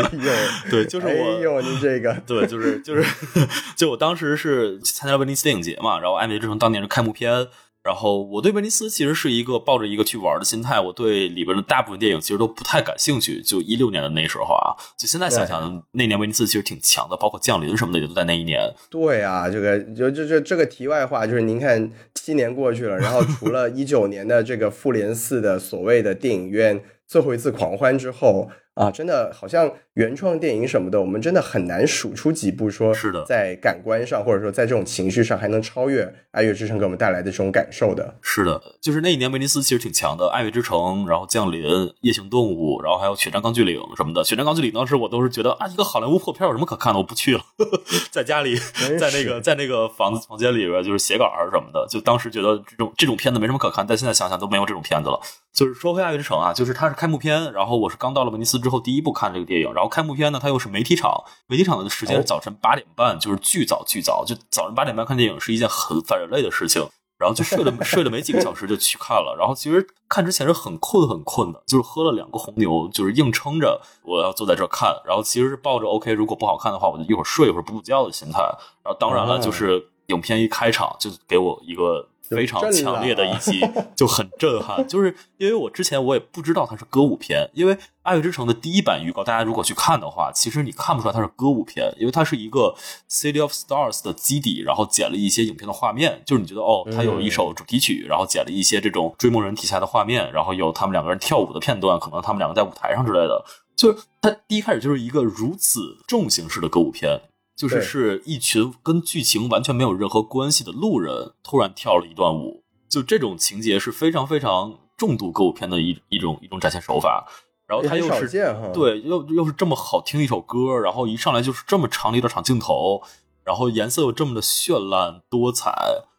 [0.70, 3.03] 对，就是我，哎呦，您这个，对，就是就是，
[3.77, 7.49] 就我当时是参加威尼斯电影节嘛，然后《爱乐之城》当年是开幕片。
[7.87, 13.40] 然后我对威尼斯其实是一个抱着一个去玩的心态，我对里边的大部分电影其实都不太感兴趣。
[13.40, 18.75] 就一六年的那时候啊，就现在想想，那年威尼斯其实挺强的，包括降临什么的也都在那一年。
[18.90, 28.51] 对啊，这个就就就这个题外话，就是您看七年过去了，然后除了一九年的这个复联四的所谓的电影院最后一次狂欢之后。
[28.77, 38.14] 啊，真的好像原创电影什么的，我们真的很难数出几部说是的在感官上或者说在这种情绪上还能超越《爱乐之城》给我们带来的这种感受的。
[38.20, 40.78] 是的，就是那一年威尼斯其实挺强的，《爱乐之城》，
[41.09, 41.62] 然后《降临》
[42.02, 44.22] 《夜行动物》，然后还有《血战钢锯岭》什么的。
[44.28, 46.98] 《血战钢锯岭》当时我都是觉得啊，一个好莱坞破片有什么可看的？
[46.98, 47.40] 我不去了，
[48.12, 48.54] 在家里，
[49.00, 51.87] 在那个在那个房子房间里边就是写稿儿什么的。
[51.88, 55.18] 就当时觉得这种这种片子没什么可看，但现在想想都没有这种片子了。
[55.54, 66.88] 就是说回《爱乐之城》啊，就是它是开幕片，然后我是刚到了威尼斯之后第一部看这个电影，然后开幕片呢，它又是媒体场，媒体场的时间是早晨八点半，就是巨早巨早，就早上八点半看电影是一件很反人类的事情。
[67.18, 78.40] 然后就睡了 睡了没几个小时就去看了，然后其实看之前是很困很困的，就是喝了两个红牛，就是硬撑着我要坐在这儿看，然后其实是抱着 OK 如果不好看的话，我就一会儿睡一会儿补补觉的心态。
[78.85, 82.07] 然后当然了，就是影片一开场就给我一个。
[82.28, 83.60] 非常强烈的一集，
[83.94, 84.86] 就很震撼。
[84.86, 92.74] 就是因为我之前我也不知道它是歌舞片，因为《爱乐之城》的第一版预告，大家如果去看的话，其实你看不出来它是歌舞片，因为它是一个
[93.10, 96.22] 《City of Stars》的基底，然后剪了一些影片的画面。
[96.26, 103.44] 就是你觉得哦，它有一首主题曲，然后剪了一些这种追梦人题材的画面，然后有他们两个人跳舞的片段，可能他们两个在舞台上之类的。
[103.76, 107.20] 就是它第一开始就是一个如此重形式的歌舞片。
[107.57, 117.27] 就是是一群跟剧情完全没有任何关系的路人突然跳了一段舞，就这种情节是非常非常重度歌舞片的一一种一种展现手法。
[117.66, 118.29] 然后它又是
[118.73, 123.03] 对又又是这么好听一首歌，然后一上来就是这么长的一段长镜头，
[123.42, 125.73] 然后颜色又这么的绚烂多彩，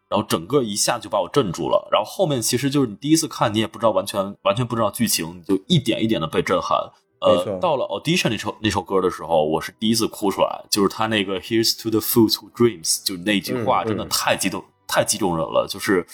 [0.10, 1.88] 然后整个一下就把我镇住了。
[1.90, 6.92] 然后后面其实就是你第一次看，你也不知道完全完全不知道剧情，你就一点一点的被震撼。
[7.20, 16.06] 呃，到了 audition 那首那首歌的时候，我是第一次哭出来，就是他那个 Here's to the fools who dreams，就那句话真的太激动，太击中人了，就是，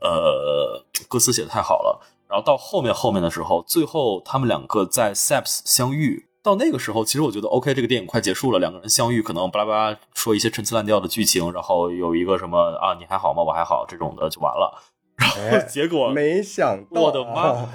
[0.00, 2.00] 呃，歌词写的太好了。
[2.28, 13.42] 然后到后面后面的时候，最后他们两个在 Saps 相遇，到那个时候，其实我觉得 OK，这个电影快结束了，两个人相遇，可能巴拉巴拉说一些陈词滥调的剧情，然后有一个什么啊，你还好吗？
[13.42, 14.82] 我还好，这种的就完了。
[15.18, 17.66] 然后结果没想到，我的妈！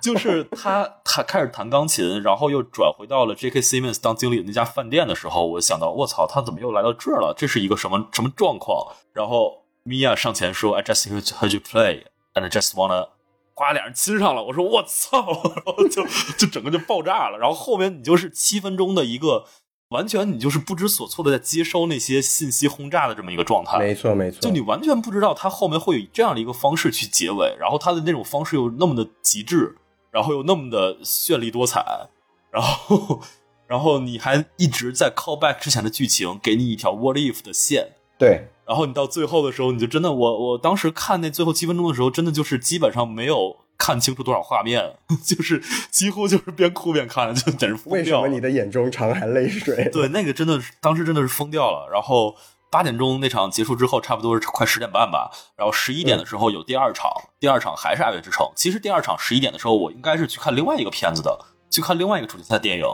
[0.00, 3.60] 就是他，他开始弹钢琴，然后又转回到了 J.K.
[3.60, 7.34] Simmons 当经理的那家饭店的时候，我想到，我操，他怎么又来到这儿了？
[7.36, 8.94] 这是一个什么什么状况？
[9.12, 12.04] 然后 Mia 上前说：“I just heard you play,
[12.34, 13.08] and I just wanna……
[13.54, 15.18] 呱，俩人亲上了。”我说：“我操！”
[15.54, 16.04] 然后就
[16.38, 17.38] 就整个就爆炸了。
[17.38, 19.44] 然后后面你就是七分钟的一个。
[19.90, 24.40] 完全你就是不知所措的在接收那些信息轰炸的这么一个状态，没错没错。
[24.40, 29.76] 就你完全不知道他后面会以这样的一个方式去结尾，然后他的那种方式又那么的极致，
[30.10, 32.08] 然后又那么的绚丽多彩，
[32.50, 33.20] 然后
[33.68, 38.48] 然后你还一直在 call back 之前的剧情，给你一条 what if 的线，对。
[38.66, 43.58] 然后你到最后的时候，你就真的我我当时看那最后七分钟的时候，真的就是基本上没有。
[43.78, 47.92] 看清楚多少画面， 就是几乎就是边哭边看，就简直疯掉。
[47.92, 49.88] 为什么你的眼中常含泪水？
[49.92, 51.88] 对，那个真的是当时真的是疯掉了。
[51.92, 52.34] 然后
[52.70, 55.30] 八点钟那场结束之后，差不多是快十点半吧。
[55.56, 58.46] 然后十一点的时候有第二场，第二场还是《爱乐之城》。
[58.56, 61.38] 其实第二场十一点的时候，我应该是去看另外一个片子的，
[61.70, 62.84] 去看另外一个主题赛电影。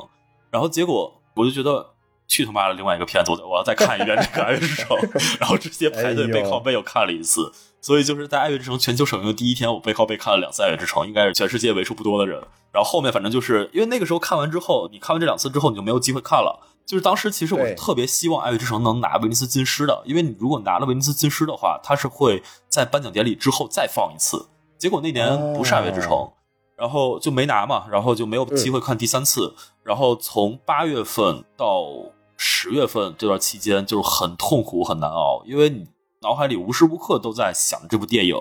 [0.51, 1.95] 然后结果我就觉得
[2.29, 4.97] 去他妈的另外一个片子，我我要再看一遍这个《爱乐之城》。
[5.41, 7.53] 然后直接排队背靠背又看了一次。
[7.83, 12.41] 所以就是在《爱乐之城》全球首映的第一天，我背靠背看了两次《爱乐之城》，应该是全世界为数不多的人。
[12.71, 16.61] 然后后面反正就是因为那个时候看完之后，你看完这两次之后，你就没有机会看了。
[16.87, 24.47] 就是当时其实我是特别希望《爱乐之城》能拿威尼斯金狮的，因为你如果拿了威尼斯金狮的话，它是会在颁奖典礼之后再放一次。
[24.79, 26.11] 结果那年不是《爱乐之城》，
[26.77, 29.55] 然后就没拿嘛，然后就没有机会看第三次。
[29.83, 31.89] 然后从八月份到
[32.37, 35.85] 十月份这段期间，就是很痛苦、很难熬，因为你。
[36.23, 38.37] 脑海里无时无刻都在想这部电影，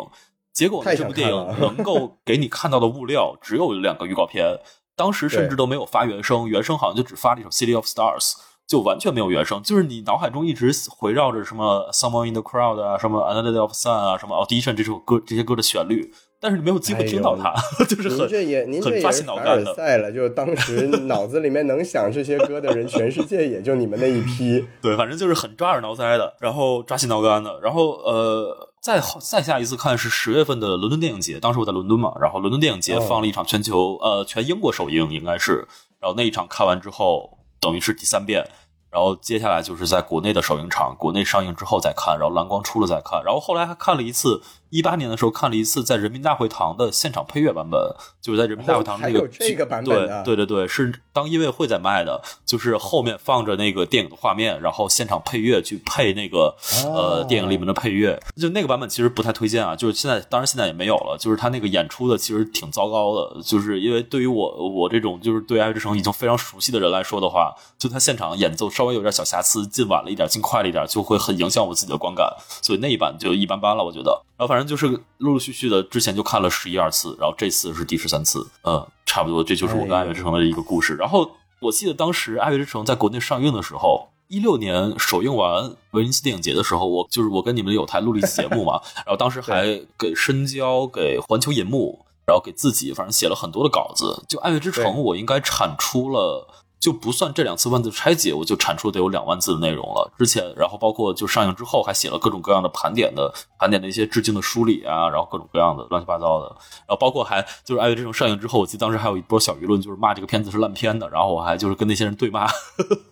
[0.54, 4.60] 结果这部电影能够给你看到的物料只有两个预告片，
[4.96, 8.32] 当时甚至都没有发原声，原声好像就只发了一首《City of Stars》，
[8.68, 16.14] 就完全没有原声，就是你脑海中一直围绕着什么《Someone in the Crowd》啊，什么《Another Day of Sun》啊，什么《Audition》这首歌这些歌的旋律。
[16.42, 17.54] 但是你没有机会听到它，
[17.86, 20.12] 就是很这也您这也是凡尔赛了。
[20.12, 24.66] 就当时脑子里面能想这些歌的人，全世界也就你们那一批。
[24.82, 27.60] 对，反正就是很抓耳挠腮的，然后抓心挠肝的。
[27.62, 35.68] 然后呃，再再下一次看是十月份的伦敦电影节，当时我在伦敦嘛，然后伦敦电影节放了一场全球呃全英国首映，应该是。
[36.00, 38.44] 然后那一场看完之后，等于是第三遍。
[38.90, 44.42] 然后接下来就是在国内的首映场，国内上映之后再看，然后蓝光出了再看，然后后来还看了一次
[44.72, 47.80] 一八年的时候看了一次在人民大会堂的现场配乐版本，
[48.20, 50.24] 就是在人民大会堂那个这个版本的。
[50.24, 56.56] 对对对对，是当音乐会在卖的，就是后面放着那个电影的画面，然后现场配乐去配那个、
[56.86, 57.12] 哦。
[57.12, 72.26] 呃电影里面的配乐，就那个版本其实不太推荐啊，就是现在当然现在也没有了，就是他那个演出的其实挺糟糕的，就是因为对于我我这种就是对《爱之城》已经非常熟悉的人来说的话，就他现场演奏稍微有点小瑕疵，进晚了一点，进快了一点，就会很影响我自己的观感，
[72.62, 74.24] 所以那一版就一般般了，我觉得。
[74.42, 74.88] 然后反正就是
[75.20, 80.96] 陆陆续续的，之前就看了十一二次，然后这次是第十三次，嗯，差不多这就是我跟《爱乐之城》的一个故事。
[80.96, 84.08] 然后我记得当时《爱乐之城》在国内上映的时候。
[84.30, 89.66] 一六年首映完威尼斯电影节的时候，我就是我跟你们有台录了一期节目嘛， 然后当时还
[90.00, 94.24] 给深交、给环球银幕，然后给自己反正写了很多的稿子。
[94.30, 96.48] 就《爱乐之城》，我应该产出了。
[96.82, 100.12] 就不算这两次万字拆解，我就产出得有两万字的内容了。
[100.18, 106.48] 之前，然后包括就上映之后，还写了各种各样的盘点的盘点的一些致敬的梳理啊，然后各种各样的乱七八糟的。
[106.48, 111.08] 然后包括还就是《爱乐之城》上映之后，我记得当时还有一波小舆论，就是骂这个片子是烂片的。
[111.10, 112.48] 然后我还就是跟那些人对骂，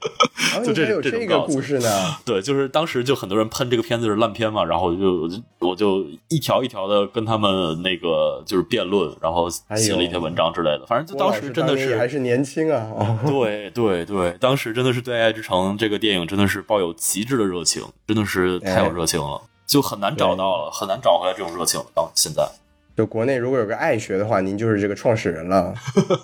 [0.66, 1.90] 就这这个故事呢？
[2.26, 5.30] 对，就是当时就很多人喷这个片子是烂片嘛，然后我就
[5.60, 10.88] 我就一条一条的跟他们那个就是辩论，然后写了一篇文章之类的。
[10.88, 12.90] 反正就当时真的郭老师当年还是年轻啊！
[12.98, 21.82] 哦对对对，当时真的是对《爱之城》这个电影真的是抱有极致的热情，真的是太有热情了，就很难找到了，很难找回来这种热情。
[21.96, 22.48] 到现在，
[22.96, 25.74] 就国内如果有个爱学的话，您就是这个创始人了。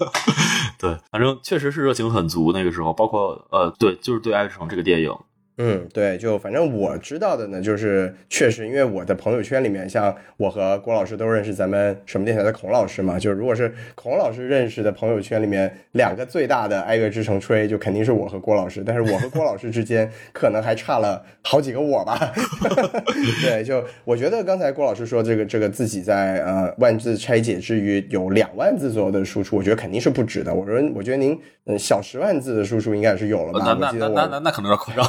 [0.78, 2.52] 对，反正确实是热情很足。
[2.52, 5.12] 那个时候，包括呃，对，就是对《爱之城》这个电影，
[5.58, 22.34] 嗯，对，就反正我知道的呢，就是确实，因为我的朋友圈里面，像我和郭老师都认识咱们什么电台的孔老师嘛，就是如果是孔老师认识的朋友圈里面，两个最大的爱乐之城吹，就肯定是我和郭老师，但是我和郭老师之间 可能还差了好几个我吧。
[23.42, 30.54] 对，就我觉得刚才郭老师说这个这个自己在呃万字拆解之余有两万字左右的输出，我觉得肯定是不止的。
[30.54, 33.60] 我说，我觉得您嗯小十万字的输出应该是有了吧？
[33.80, 35.06] 那那那那那可能有点夸张，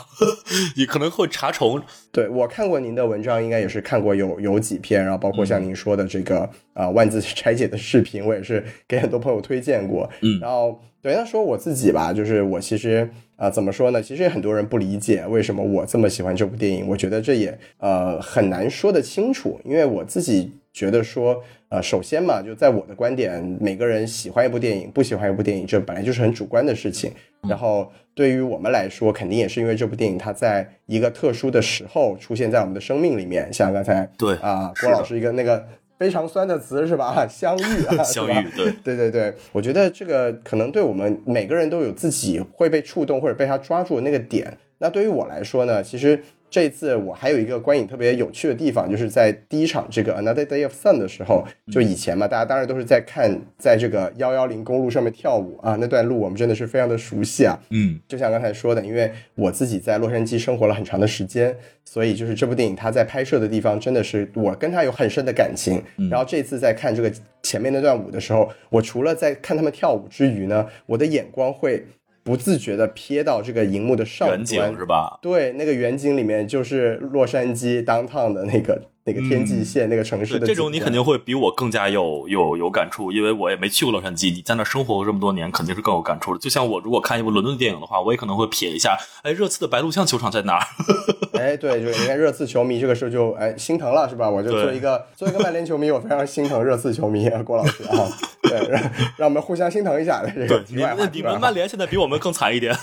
[0.77, 1.81] 你可能会查重。
[2.13, 6.41] 对我看过您的文章，应该也是看过有有几篇，然后包括像您说的这个
[6.73, 10.09] 啊、呃万字拆解的视频，我也是给很多朋友推荐过。
[10.21, 14.03] 嗯然后对那说我自己吧，就是我其实啊、呃怎么说呢？
[14.03, 21.43] 其实也很多人不理解为什么我这么喜欢这部电影，我觉得这也呃很难说得清楚，因为我自己觉得说。
[21.69, 27.11] 呃，首先嘛，就在我的观点，每个人喜欢一部电影，不喜欢一部电影，这本来就是很主观的事情。
[27.49, 35.63] 然后对于我们来说，肯定也是因为这部电影它在一个特殊的时候出现在我们的生命里面，像刚才对啊，郭老师一个那个
[35.99, 37.25] 非常酸的词是吧？
[37.29, 44.57] 相遇啊， 相遇，对，对对对，我觉得这个可能对我们每个人都有自己会被触动或者被他抓住的那个点。
[44.79, 57.59] 那对于我来说呢，其实这次我还有一个观影特别有趣的地方，就是在第一场这个 Another Day of Sun 的时候，就以前嘛，大家当然都是在看在这个幺幺零公路上面跳舞啊，那段路我们真的是非常的熟悉啊。
[57.71, 61.55] 嗯，就像刚才说的，因为我自己在洛杉矶生活了很长的时间，
[61.85, 65.83] 所以就是这部电影它在拍摄的地方真的是我跟他有很深的感情。
[66.11, 71.85] 然后这次在看这个前面那段舞的时候，我除了在看他们跳舞之余呢，我的眼光会
[72.27, 75.17] 不自觉的瞥到这个荧幕的上端是，吧？
[75.23, 86.41] 对，那个远景里面就是洛杉矶 downtown 的那个那个天际线、那个城市，的这种你肯定会比我更加有有有感触，因为我也没去过洛杉矶，你在那生活过这么多年，肯定是更有感触的。
[86.41, 90.67] 就像我如果看一部伦敦电影的话，我也可能会瞥一下，哎，热刺的白鹿巷球场在哪儿？
[91.39, 94.29] 哎，对，就是你看热刺球迷这个时候就哎心疼了，是吧？
[94.29, 98.09] 我就对做一个做一个曼联球迷，我非常心疼热刺球迷啊，郭老师啊，
[98.43, 98.83] 对，让
[99.19, 100.83] 让我们互相心疼一下的这个题你。
[100.83, 102.75] 们你们曼联现在比我们更惨一点。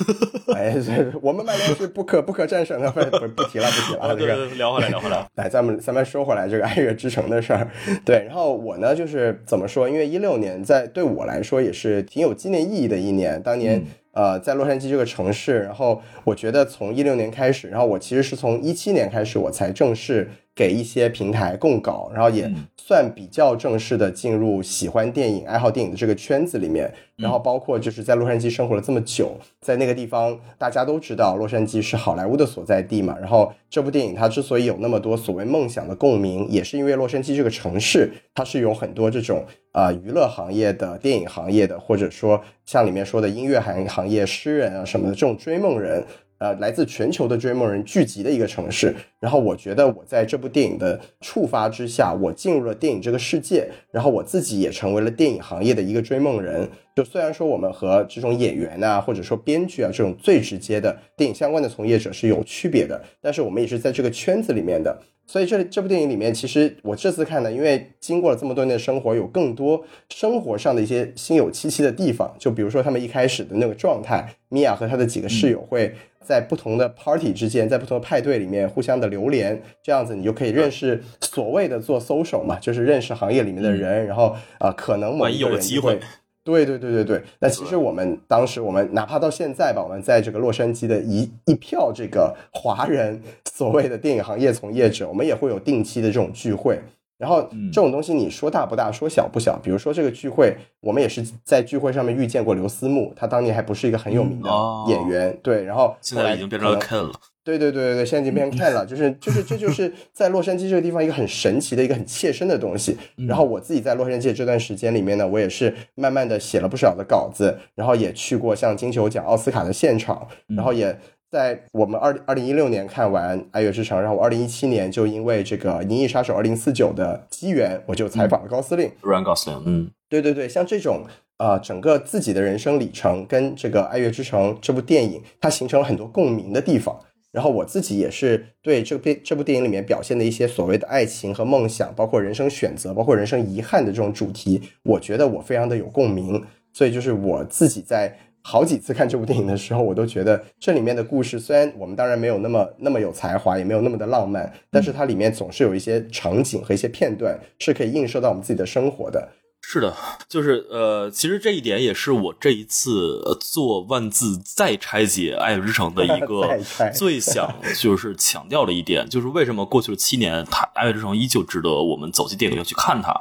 [0.56, 5.28] 哎，是我们曼联是不可不可战胜的，不不不提了不提了 对对，聊回来聊回来。
[5.36, 7.68] 来，咱们咱们说回来这个爱乐之城的事儿，
[8.06, 9.90] 对，然后我呢就是怎么说？
[9.90, 46.04] 因为一六年在对我来说也是挺有纪念意义的一年，当年、呃在洛杉矶这个城市，然后我觉得从一六年开始，然后我其实是从一七年开始我才正式给一些平台供稿，然后也算比较正式的进入喜欢电影、爱好电影的这个圈子里面，然后包括就是在洛杉矶生活了这么久，在那个地方大家都知道洛杉矶是好莱坞的所在地嘛，然后这部电影它之所以有那么多所谓梦想的共鸣，也是因为洛杉矶这个城市它是有很多这种啊、呃娱乐行业的、电影行业的，或者说像里面说的音乐行行业、诗人啊什么的这种追梦人。
[46.38, 48.94] 呃，来自全球的追梦人聚集的一个城市。
[49.20, 56.68] 然后我觉得我在这部电影的触发之下，我进入了电影这个世界，然后我自己也成为了电影行业的一个追梦人。
[56.96, 64.96] 就虽然说我们和这种演员啊，或者说编剧啊这种最直接的电影相关的从业者是有区别的，但是我们也是在这个圈子里面的。
[65.26, 72.36] 所以这这部电影里面，其实我这次看呢，因为经过了这么多年的生活，有更多生活上的一些心有戚戚的地方。
[72.38, 86.00] 就比如说他们一开始的那个状态，米娅和她的几个室友会在不同的 party 之间，在不同的派对里面互相的流连，这样子你就可以认识所谓的做 social 嘛，就是认识行业里面的人，然后啊，可能我们有机会。
[86.46, 96.78] 对对对对对，那其实我们当时，我们哪怕到现在吧，我们在这个洛杉矶的一一票这个华人所谓的电影行业从业者，我们也会有定期的这种聚会。
[97.24, 99.58] 然后这种东西你说大不大，说小不小。
[99.64, 104.50] 比如说这个聚会，我们也是在聚会上面遇见过刘思慕，他当年还不是一个很有名的
[104.90, 105.64] 演员，对。
[105.64, 107.14] 然后现在已经变成了 Ken 了。
[107.46, 112.98] 对对对对对，现在已经变成 Ken 了， 就是就是这就是在洛杉矶这个地方一个很神奇的一个很切身的东西。
[113.16, 121.00] 然后我自己在洛杉矶这段时间里面呢，我也是慢慢的写了不少的稿子，然后也去过像金球奖、奥斯卡的现场，然后也
[121.34, 131.08] 在我们二二零一六年看完《爱乐之城》，然后我二零一七年就因为这个《银翼杀手二零四九》的机缘，我就采访了高司令，Ryan Gosling，嗯，对对对，像这种
[131.38, 136.96] 啊，整个自己的人生里程跟这个《爱乐之城》这部电影，它形成了很多共鸣的地方。
[137.32, 146.44] 然后我自己也是对这部这部电影里面表现的一些所谓的爱情和梦想，包括人生选择，包括人生遗憾的这种主题，我觉得我非常的有共鸣。
[146.72, 148.16] 所以就是我自己在
[148.46, 159.30] 好几次看这部电影的时候，我都觉得这里面的故事虽然我们当然没有那么那么有才华，也没有那么的浪漫，但是它里面总是有一些场景和一些片段是可以映射到我们自己的生活的。
[159.66, 159.96] 是的，
[160.30, 166.60] 就是呃，其实这一点也是我这一次做万字再拆解《爱乐之城》的一个
[166.94, 167.50] 最想
[167.80, 173.12] 就是强调的一点，就是为什么过去了七年，它《爱乐之城》依旧值得我们走进电影院去看它。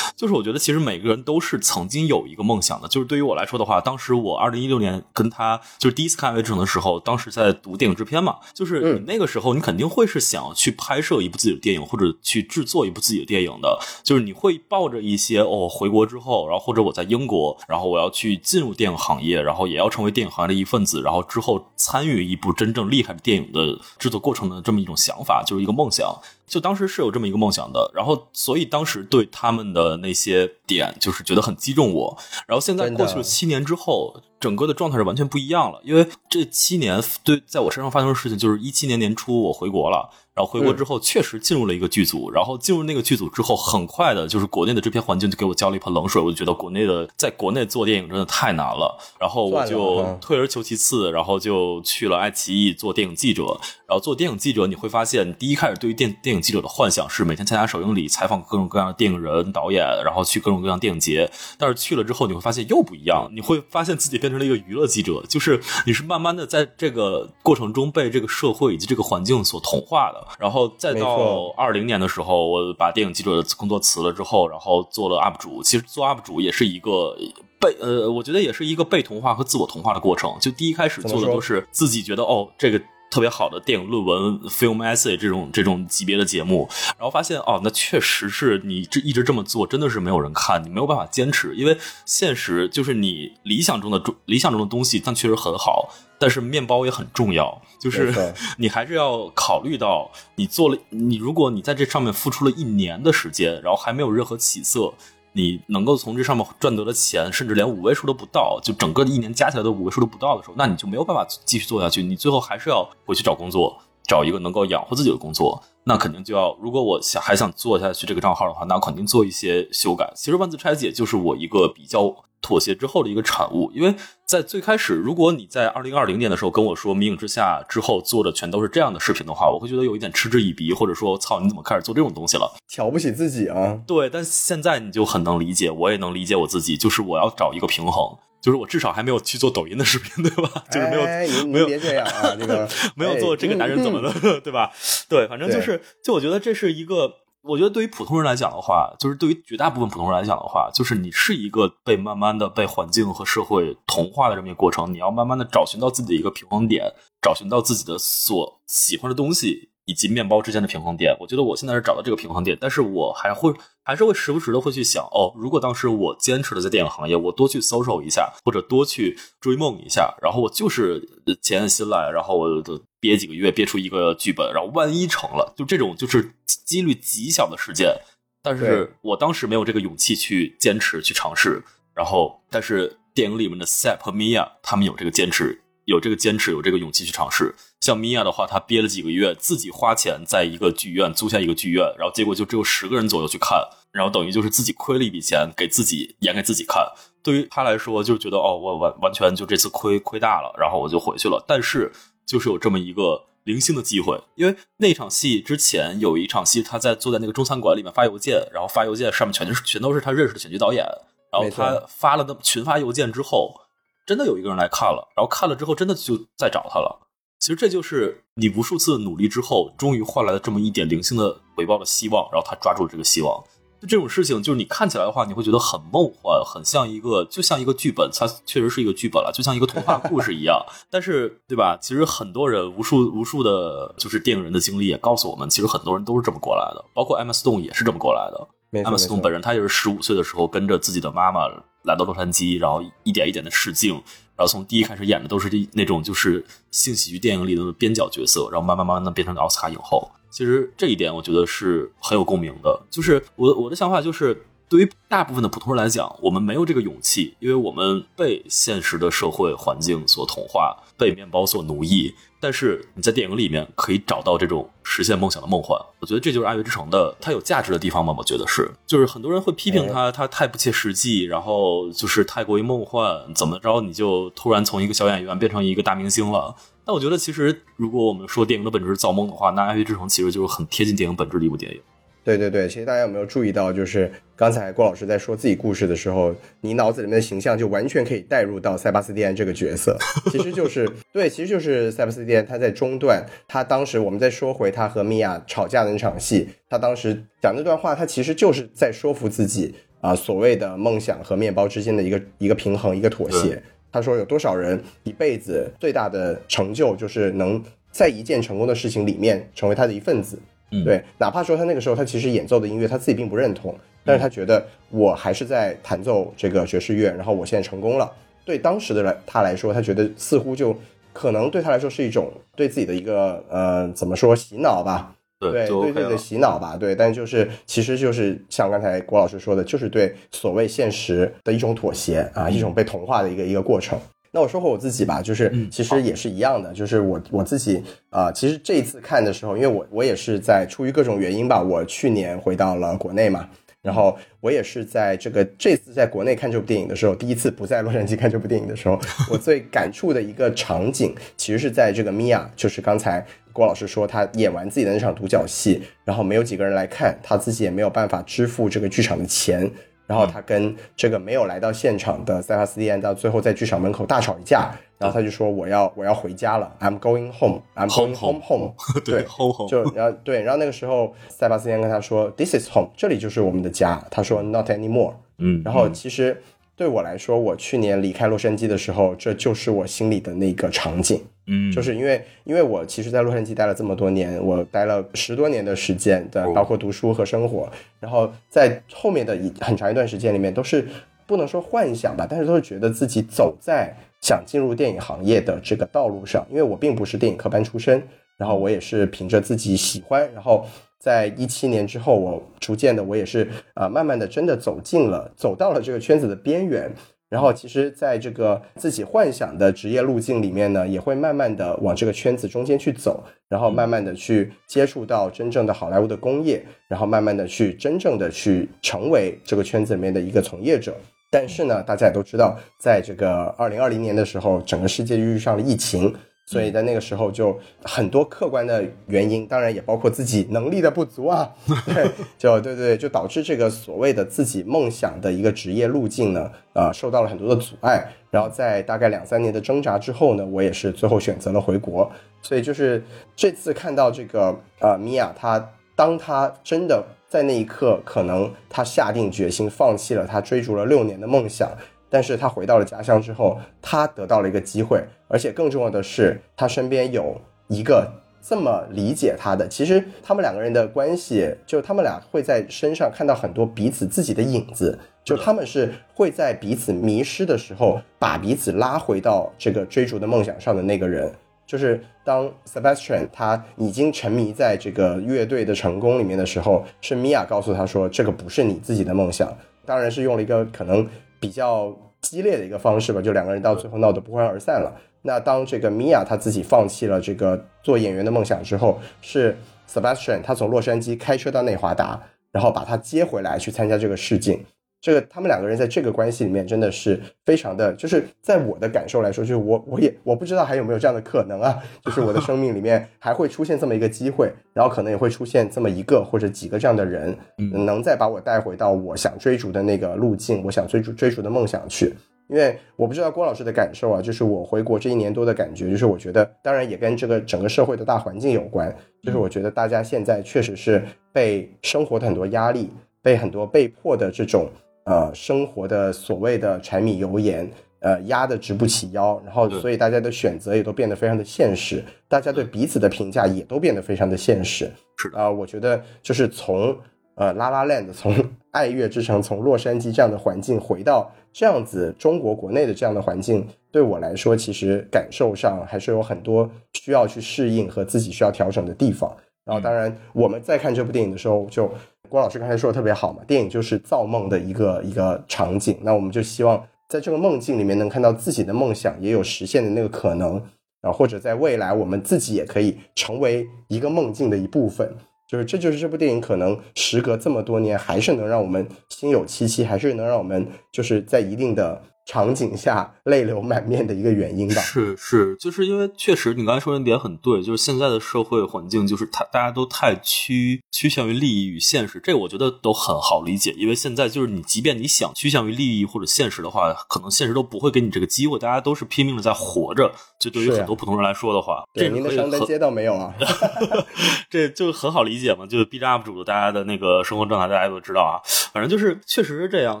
[0.16, 2.88] 就是我觉得，其实每个人都是曾经有一个梦想的。
[2.88, 16.03] 就是对于我来说的话，当时我二零一六年跟他就是第一次看《爱乐之城》的时候，当时在读电影制片嘛，就是你那个时候你肯定会是想要去拍摄一部自己的电影，或者去制作一部自己的电影的，就是你会抱着一些哦回国。
[16.06, 26.14] 之后，然后或者我在英国，然后我要去进入电影行业，然后也要成为电影行业的一份子，然后之后参与一部真正厉害的电影的制作过程的这么一种想法，就是一个梦想。
[26.46, 32.18] 就当时是有这么一个梦想的，然后所以当时对他们的那些点，就是觉得很击中我。
[32.46, 40.10] 然后现在过去了七年之后，整个的状态是完全不一样了，因为这七年对在我身上发生的事情，就是一七年年初我回国了。
[40.34, 42.28] 然后回国之后，确实进入了一个剧组。
[42.30, 46.20] 然后进入那个剧组之后，很快的，就是国内的制片环境就给我浇了一盆冷水。
[46.20, 48.98] 我就觉得国内的在国内做电影真的太难了。
[49.20, 53.60] 然后我就退而求其次，然后就去了爱奇艺做电影记者。
[53.86, 61.30] 然后做电影记者，你会发现，第一开始对于电电影记者的幻想是每天参加首映礼，采访各种各样的电影人、导演，然后去各种各样电影节。
[61.58, 63.30] 但是去了之后，你会发现又不一样。
[63.32, 70.23] 你会发现自己变成了一个娱乐记者，就是你是慢慢的在这个过程中被这个社会以及这个环境所同化的。
[70.38, 75.62] 然后再到二零年的时候，我把电影记者的工作辞了之后，然后做了 UP 主。
[75.62, 77.16] 其实做 UP 主也是一个
[77.60, 80.36] 被呃，我觉得也是一个被同化和自我同化的过程。
[80.40, 86.68] 就第一开始做的都是自己觉得哦，这个特别好的电影论文 film essay 这种这种级别的节目，
[86.98, 95.90] 然后发现哦，那确实是你这一直这么做，真的是没有人看，你没有办法坚持，因为现实就是你理想中的理想中的东西，但确实很好。
[96.18, 104.92] 但是面包也很重要，就是 你还是要考虑到，你做了，你如果你在这上面付出了一年的时间，然后还没有任何起色，
[105.32, 113.76] 你能够从这上面赚得的钱，甚至连五位数都不到，就整个一年加起来的五位数都不到的时候，那你就没有办法继续做下去，你最后还是要回去找工作，
[114.06, 120.12] 找一个能够养活自己的工作，那肯定就要，如果我想还想做下去这个账号的话，那肯定做一些修改。
[120.14, 122.14] 其实万字拆解就是我一个比较。
[122.46, 123.94] 妥协之后的一个产物，因为
[124.26, 132.52] 在最开始，如果你在二零二零年的时候跟我说《迷影之下》之后做的全都是这样的视频的话，我会觉得有一点嗤之以鼻，或者说操，你怎么开始做这种东西了？
[132.68, 133.80] 瞧不起自己啊？
[133.86, 138.14] 对，但现在你就很能理解，我也能理解我自己，就是我要找一个平衡，
[138.44, 140.50] 就是我至少还没有去做抖音的视频，对吧？
[140.70, 144.12] 就是没有，没有别这样啊， 这个没有做这个男人怎么了，
[144.44, 144.70] 对吧？
[145.08, 147.10] 对，反正就是，就我觉得这是一个。
[147.46, 156.90] 我觉得对于普通人来讲的话，就是对于绝大部分普通人来讲的话，就是你是一个被慢慢的被环境和社会同化的这么一个过程，你要慢慢的找寻到自己的一个平衡点，
[157.20, 159.68] 找寻到自己的所喜欢的东西。
[159.86, 171.06] 以及面包之间的平衡点，我觉得我现在是找到这个平衡点，但是我还会还是会时不时的会去想，哦，如果当时我坚持的在电影行业，我多去搜索一下，或者多去追梦一下，然后我就是
[171.42, 172.62] 潜下心来，然后我
[172.98, 177.94] 憋几个月，憋出一个剧本，然后万一成了，就这种就是几率极小的事件，
[178.42, 181.62] 但是我当时没有这个勇气去坚持去尝试，
[181.94, 185.60] 然后但是电影里面的 Sep 和 Mia 他们有这个坚持。
[185.86, 187.54] 有这个坚持，有这个勇气去尝试。
[187.80, 193.58] 像米娅的话，她憋了几个月，自己花钱在一个剧院租下一个剧院，然后结果就只有十个人左右去看，
[193.92, 196.86] 然后等于就是自己亏了一笔钱，给自己演给自己看。
[197.22, 201.44] 对于她来说，就是觉得哦，我完完全就这次亏亏大了，然后我就回去了。
[201.46, 201.92] 但是
[202.26, 210.82] 就是有这么一个零星的机会，因为那场戏之前有一场戏，他在坐在那个中餐馆里面发邮件，然后发邮件上面全是全都是他认识的选剧导演，
[211.30, 213.60] 然后他发了那群发邮件之后。
[214.06, 217.00] 真的有一个人来看了，然后看了之后，真的就再找他了。
[217.40, 222.26] 其实这就是你无数次努力之后，终于换来了这么一点零星的回报的希望。
[222.32, 223.42] 然后他抓住了这个希望。
[223.80, 228.08] 就这种事情，就是你看起来的话，你会觉得很梦幻，很像一个，就像一个剧本。
[228.14, 230.64] 它确实是一个剧本了，就像一个童话故事一样。
[230.88, 231.76] 但是，对吧？
[231.82, 236.82] 其实很多人，无数无数的，就是电影人的经历也告诉我们，其实很多人都是这么过来的。
[236.94, 238.48] 包括 Emma Stone 也是这么过来的。
[238.82, 241.42] Emma Stone 本人，他也是十五岁的时候跟着自己的妈妈。
[241.84, 250.10] 来到洛杉矶，然后一点一点的试镜，然后从第一开始演的都是那种就是性喜剧电影里的边角角色，然后慢慢慢慢的变成奥斯卡影后。
[250.30, 252.82] 其实这一点我觉得是很有共鸣的。
[252.88, 262.14] 就是我我的想法就是，对于大部分的普通人来讲，我们没有这个勇气，因为我们被现实的社会环境所同化，被面包所奴役。
[262.40, 268.14] 但是你在电影里面可以找到这种实现梦想的梦幻，我觉得这就是《爱乐之城》的它有价值的地方嘛。
[268.18, 276.54] 我觉得是，就是很多人会批评它，它太不切实际，然后就是太过于梦幻，怎么着你就突然从一个小演员变成一个大明星了？
[276.84, 281.80] 但我觉得其实如果我们说电影的本质是造梦的话，那《爱乐之城》其实就是很贴近电影本质的一部电影。
[282.24, 289.94] 对对对，其实大家有没有注意到，就是刚才郭老师在说自己故事的时候，你脑子里面的形象就完全可以带入到塞巴斯蒂安这个角色，
[290.32, 303.62] 其实就是 对，其实就是塞巴斯蒂安他在中段，他当时我们在说回他和米娅吵架的那场戏，他当时讲那段话，他其实就是在说服自己啊，所谓的梦想和面包之间的一个一个平衡，一个妥协。
[303.92, 307.62] 他说有多少人一辈子最大的成就就是能
[307.92, 310.38] 在一件成功的事情里面成为他的一份子。
[310.82, 318.10] 对，哪怕说他那个时候他其实演奏的音乐他自己并不认同，但是他觉得我还是在弹奏这个爵士乐，然后我现在成功了。
[318.44, 320.74] 对当时的来他来说，他觉得似乎就
[321.12, 325.14] 可能对他来说是一种对自己的一个呃怎么说洗脑吧？
[325.40, 326.76] 对对对对的洗脑吧？
[326.78, 333.98] 对，但就是其实就是像刚才郭老师说的，就是对所谓现实的一种妥协啊，一种被同化的一个一个过程。
[334.34, 337.80] 那我说回我自己吧，就是其实也是一样的，就是我我自己
[338.10, 343.48] 啊，其实这一次看的时候，因为我我也是在出于各种原因吧，我去年回到了国内嘛，
[343.80, 348.98] 然后我也是在这个这次在国内看这部电影的时候，第一次不在洛杉矶看这部电影的时候，
[349.30, 359.70] 我最感触的一个场景，其实是在这个米娅，就是刚才郭老师说他演完自己的那场独角戏，然后没有几个人来看，他自己也没有办法支付这个剧场的钱。
[360.06, 368.74] 然后他跟这个没有来到现场的塞巴斯蒂安到最后在剧场门口大吵一架，然后他就说我要我要回家了，I'm going home，I'm going home home，
[369.04, 374.02] 对，home home，就 然后对，然后那个时候塞巴斯蒂安跟他说，This is home，这里就是我们的家。
[374.10, 376.40] 他说 Not anymore，嗯，然后其实
[376.76, 381.22] 对我来说，我去年离开洛杉矶的时候，这就是我心里的那个场景。
[381.46, 387.70] 嗯，就是因为，因为我其实，在洛杉矶待了这么多年，我待了十多年的时间的，包括读书和生活，
[388.00, 390.88] 然后在后面的一很长一段时间里面，都是
[391.26, 396.44] 不能说幻想吧，但是都是觉得自己走在想进入电影行业的这个道路上。
[396.50, 398.02] 因为我并不是电影科班出身，
[398.36, 400.66] 然后我也是凭着自己喜欢，然后
[401.04, 406.90] 在一七年之后，我逐渐的，我也是啊，慢慢的真的走进了，走到了这个圈子的边缘。
[407.28, 420.96] 然后，其实，在这个自己幻想的职业路径里面呢，也会慢慢的往这个圈子中间去走，然后慢慢的去接触到真正的好莱坞的工业，然后慢慢的去真正的去成为这个圈子里面的一个从业者。
[421.30, 426.14] 但是呢，大家也都知道，在这个二零二零年的时候，整个世界遇上了疫情。
[426.46, 431.50] 所以在那个时候，就很多客观的原因，当然也包括自己能力的不足啊，
[431.86, 438.06] 对，就对对，就导致这个所谓的自己梦想的一个职业路径呢，呃，受到了很多的阻碍。
[438.30, 442.10] 然后在大概两三年的挣扎之后呢，我也是最后选择了回国。
[442.42, 443.02] 所以就是
[443.34, 451.70] 这次看到这个呃米娅，她当她真的在那一刻，可能她下定决心放弃了她追逐了六年的梦想。
[452.14, 457.36] 但是他回到了家乡之后，他得到了一个机会，而且更重要的是，他身边有
[457.66, 458.08] 一个
[458.40, 459.66] 这么理解他的。
[459.66, 471.28] 其实他们两个人的关系，就他们俩会在身上看到很多彼此自己的影子，就他们是会在彼此迷失的时候，把彼此拉回到这个追逐的梦想上的那个人。
[471.66, 479.52] 就是当 Sebastian 他已经沉迷在这个乐队的成功里面的时候，是米娅告诉他说，这个不是你自己的梦想，
[479.84, 481.04] 当然是用了一个可能
[481.44, 481.94] 比较。
[482.24, 484.90] 激烈的一个方式吧，就两个人到最后闹得不欢而散了。
[485.20, 489.54] 那当这个米娅她自己放弃了这个做演员的梦想之后，是
[489.86, 492.18] Sebastian 他从洛杉矶开车到内华达，
[492.50, 494.64] 然后把她接回来去参加这个试镜。
[495.04, 507.36] 这个他们两个人在这个关系里面真的是非常的，就是在我的感受来说，就是我我也我不知道还有没有这样的可能啊，就是我的生命里面 还会出现这么一个机会，然后可能也会出现这么一个或者几个这样的人，
[507.84, 512.14] 能再把我带回到我想追逐的那个路径，我想追逐追逐的梦想去。
[512.48, 518.90] 因为我不知道郭老师的感受啊，就是我回国这一年多的感觉，就是我觉得，当然也跟这个整个社会的大环境有关，
[519.22, 522.90] 就是我觉得大家现在确实是被生活的很多压力，
[523.20, 524.66] 被很多被迫的这种。
[525.04, 534.90] 呃，生活的所谓的柴米油盐，呃，压得直不起腰，然后所以大家的选择也都变得非常的现实，大家对彼此的评价也都变得非常的现实。
[535.18, 536.96] 是啊，我觉得就是从
[537.34, 538.34] 呃拉拉 land，从
[538.70, 549.30] 爱乐之城，从洛杉矶这样的环境回到这样子中国国内的这样的环境，对我来说，其实感受上还是有很多需要去适应和自己需要调整的地方。
[549.66, 551.92] 然后，当然我们在看这部电影的时候就。
[552.28, 560.60] 郭老师刚才说的特别好嘛，电影就是造梦的一个一个场景，那我们就希望在这个梦境里面能看到自己的梦想也有实现的那个可能
[561.02, 565.14] 啊，或者在未来我们自己也可以成为一个梦境的一部分，
[565.48, 572.02] 就是这就是这部电影可能时隔这么多年还是能让我们心有戚戚，还是能让我们就是在一定的。
[572.26, 590.10] 场景下泪流满面的一个原因吧，是是，就是因为确实你刚才说的点很对，就是现在的社会环境就是太大家都太趋趋向于利益与现实，这个我觉得都很好理解，因为现在就是你即便你想趋向于利益或者现实的话，可能现实都不会给你这个机会，大家都是拼命的在活着。
[590.38, 593.34] 就对于很多普通人来说的话，对您的商单接到没有啊？
[594.48, 598.40] 这就很好理解嘛，就是 B 站 UP 主的大家的那个生活状态，大家都知道啊。
[598.72, 600.00] 反正就是确实是这样，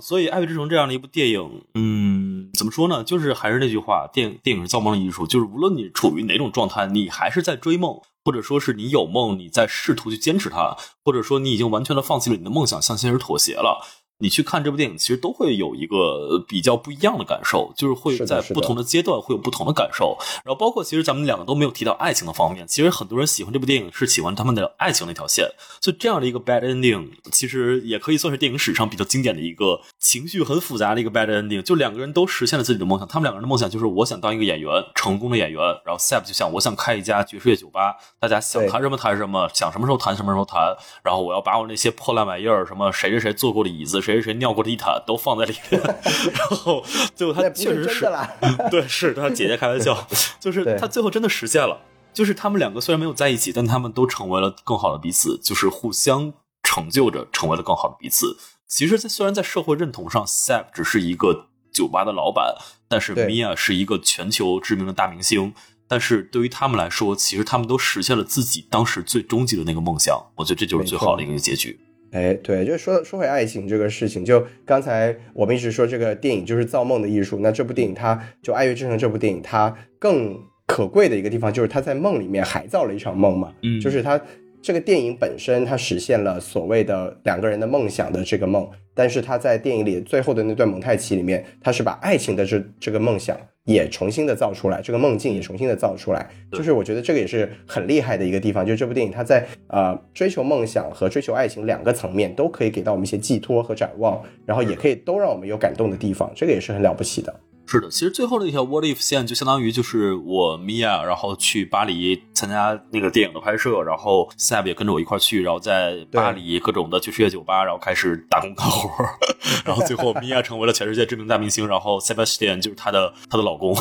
[0.00, 2.13] 所以《爱乐之城》这样的一部电影，嗯。
[2.52, 3.02] 怎么说呢？
[3.02, 5.26] 就是还是那句话，电电影是造梦的艺术。
[5.26, 13.84] 就是无论你处于哪种状态，你还是在追梦，或者说是你有梦，你在试图去坚持它，或者说你已经完全的放弃了你的梦想，向现实妥协了。
[14.18, 20.16] 你去看这部电影，其实都会有一个比较不一样的感受，就是会在不同的阶段会有不同的感受。
[20.44, 25.48] 然后包括其实咱们两个都没有提到爱情的方面，其实很多人喜欢这部电影是喜欢他们的爱情那条线。
[25.80, 31.60] 所以这样的一个 bad ending，其实也可以算是电影史上比较经典的一个情绪很复杂的一个 bad ending。
[31.60, 35.60] 就两个人都实现了自己的梦想，他们两个人的梦想就是我想当一个演员，成功的演员。
[35.84, 40.74] 然后 Seb 就想我想开一家爵士乐酒吧，大家想谈什么谈什么，想什么时候谈什么时候谈。
[41.02, 45.02] 然后我要把我那些破烂玩意儿，什么谁谁谁坐过的椅子，谁谁谁尿过的地毯。
[45.06, 45.80] 都放在里面，
[46.32, 46.84] 然后
[47.14, 48.08] 最后他确实是，
[48.70, 50.06] 对，是他姐姐开玩笑，
[50.38, 51.80] 就是他最后真的实现了，
[52.12, 56.32] 就是他们两个虽然没有在一起，但他们都成为了更好的彼此，就是互相
[56.62, 58.36] 成就着，成为了更好的彼此。
[58.66, 62.54] 其实，在虽然在社会认同上 sep 只是一个酒吧的老板，
[62.88, 65.52] 但是 Mia 是一个全球知名的大明星，
[65.86, 70.18] 但是对于他们来说，其实他们都实现了自己当时最终极的那个梦想。
[70.36, 71.78] 我觉得这就是最好的一个结局。
[72.14, 80.38] 哎，对，就说说回爱情这个事情，就刚才我们一直说这个电影就是造梦的艺术，那这部电影它就《爱乐之城》这部电影，它更
[80.68, 84.20] 可贵的一个地方就是它在梦里面还造了一场梦嘛，嗯，就是它
[84.64, 93.38] 这个电影本身它实现了所谓的两个人的梦想的这个梦，但是它在电影里最后的那段蒙太奇里面，它是把爱情的这这个梦想。
[93.64, 98.64] 也重新的造出来，这个梦境也重新的造出来，就是我觉得这个也是很厉害的一个地方。
[98.64, 107.34] 就是这部电影，它在呃追求梦想和追求爱情两个层面都可以给到我们一些寄托和展望，然后也可以都让我们有感动的地方，这个也是很了不起的。
[107.66, 118.90] 是的，其实最后的一条 What if 线就相当于就是我 Mia，然后去巴黎参加那个电影的拍摄，然后 Sab 也跟着我一块去，然后在巴黎各种的爵士乐酒吧，然后开始打工干活，
[119.64, 123.74] 然后最后 Mia 成为了全世界知名大明星，然后 Sebastian 就是她的她的老公，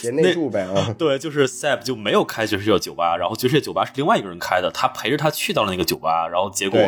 [0.00, 0.94] 贤内助呗啊。
[0.96, 6.80] 对，就是 Sab 就没有开爵士乐酒吧，然后爵士乐酒吧是另外一个人开的，他陪着他去到了那个酒吧，然后结果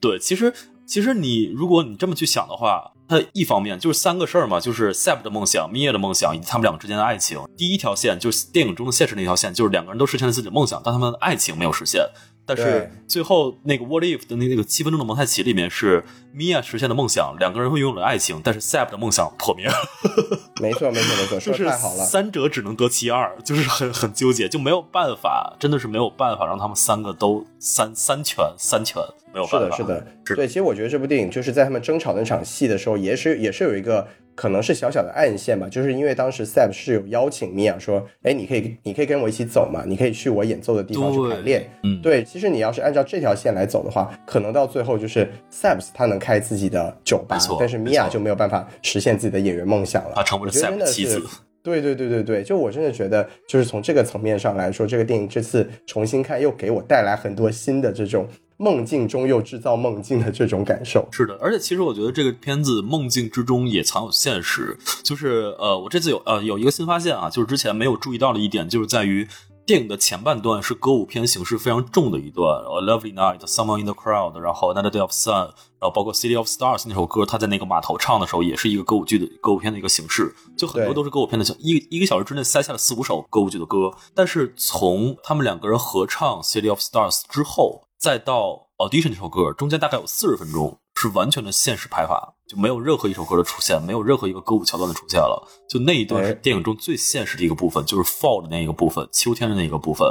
[0.00, 0.54] 对，其实
[0.86, 2.92] 其实你如果你这么去想的话。
[3.12, 7.38] 它一方面就是三个事儿嘛，就是 Seb 的梦想、Mia 的梦想以及他们两个之间的爱情。
[7.56, 12.02] 第一条线就是电影中的现实那条线，就是两个人都实现了自己的梦想，但他们的爱情没有实现。
[12.44, 16.04] 但是最后那个 What If 的那那个七分钟的蒙太奇里面是
[16.34, 19.74] Mia 实现的梦想，两个人会拥有了爱情，但是 Seb 的梦想破灭了。
[20.60, 22.04] 没错，没错，没错，说就是太好了。
[22.04, 29.00] 三者只能得其二，就是很很纠结，就没有办法，真的是没有办法让他们三个都三三全三全，
[29.32, 29.76] 没有是的，办法。
[29.76, 30.46] 是的，是对。
[30.46, 41.68] 其实我觉得这部电影就是在他们争吵那场戏的时候，也是也是有一个可能是小小的暗线吧，就是因为当时 Sam 是有邀请米娅说，哎，你可以你可以跟我一起走嘛，你可以去我演奏的地方去排练。
[41.82, 50.12] 嗯，对，其实你要是按照这条线来走的话，可能到最后就是 Sam 他能开自己的酒吧，但是米娅就没有办法实现自己的演员梦想了。
[50.16, 51.22] 他成为了我觉得 Sam 真的是的妻子。
[51.64, 58.26] 对对对对对，就我真的觉得，就是从这个层面上来说，这个电影这次重新看，又给我带来很多新的这种
[58.62, 61.08] 梦境中又制造梦境的这种感受。
[61.10, 69.26] 是的，而且其实我觉得这个片子梦境之中也藏有现实， 就是呃，我这次有呃有一个新发现啊，就是之前没有注意到的一点，就是在于
[69.66, 75.32] 电影的前半段是歌舞片形式非常重的一段，《A Lovely Night》、《Someone in the Crowd》，然后《Another Day of Sun》，
[75.80, 95.48] 然后包括《City of Stars》那首歌，他在那个码头唱的时候，也是一个歌舞剧的歌舞片的一个形式，就很多都是歌舞片的形，一一个小时之内塞下了四五首歌舞剧的歌，但是从他们两个人合唱《City of Stars》之后，再到 Audition 这首歌，中间大概有四十分钟是完全的现实拍法，就没有任何一首歌的出现，没有任何一个歌舞桥段的出现了。
[95.68, 100.08] 就那一段是哎电影中最现实的一个部分，就是 Fall 的那一个部分，秋天的那一个部分。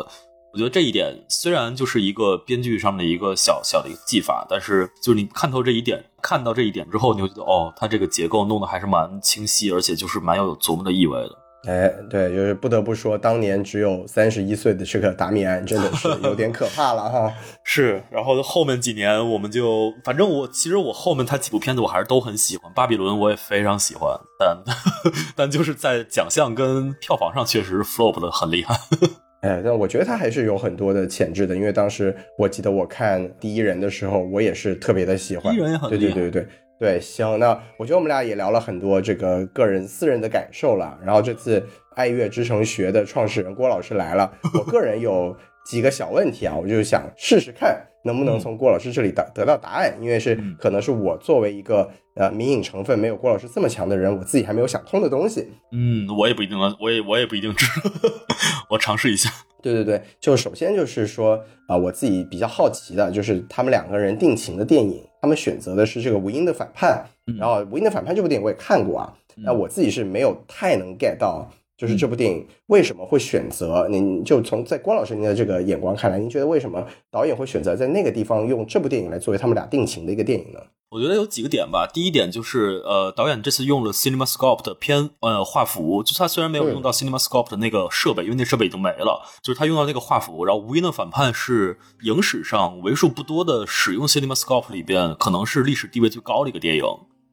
[0.53, 11.37] 我觉得这一点虽然就是一个编剧上面的一个小小的一个技法，但是就是你看透这一点，看到这一点之后，你会觉得哦，它这个结构弄得还是蛮清晰，而且就是蛮有琢磨的意味的。
[11.67, 17.31] 哎，对，就是不得不说，当年只有三十一岁的这个达米安真的是有点可怕了哈。
[17.63, 24.57] 是，然后后面几年我们就，反正我其实我后面他几部片子我还是都很喜欢，《巴比伦》我也非常喜欢，但
[25.37, 28.75] 但就是在奖项跟票房上确实 flop 的很厉害。
[29.41, 35.51] 哎，但我觉得他还是有很多的潜质的，因为当时我记得我看《第一人》的时候，我也是特别的喜欢。
[35.53, 36.47] 第一人也很对厉害对对对
[36.81, 40.97] 对，行，那我觉得我们俩也聊了很多这个个人私人的感受了。
[41.05, 41.63] 然后这次
[41.95, 55.47] 爱乐之城学的创始人郭老师来了， 我个人有几个小问题啊，我就想试试看能不能从郭老师这里得得到答案，因为是嗯可能是我作为一个呃民影成分没有郭老师这么强的人，我自己还没有想通的东西。
[55.71, 57.91] 嗯，我也不一定能，我也我也不一定知道，
[58.71, 59.29] 我尝试一下。
[59.61, 67.37] 对对对，就首先就是说啊、我自己比较好奇的就是他们两个人定情的电影，他们选择的是这个《无因的反叛》，嗯。
[67.37, 71.47] 然后《无因的反叛》这部电影我也看过啊，那我自己是没有太能 get 到，
[71.81, 80.59] 就是这部电影为什么会选择，您就从在关老师您的这个眼光看来，您觉得为什么导演会选择在那个地方用这部电影来作为他们俩定情的一个电影呢？
[80.91, 81.89] 我觉得有几个点吧。
[81.91, 90.45] 第一点就是，呃，导演这次用了 CinemaScope 的偏呃画幅，就是他虽然没有用到 CinemaScope 的那个设备，因为那设备已经没了，就是他用到那个画幅。
[90.45, 96.83] 然后《无因的反叛》是影史上为数不多的使用 CinemaScope 里边，可能是历史地位最高的一个电影。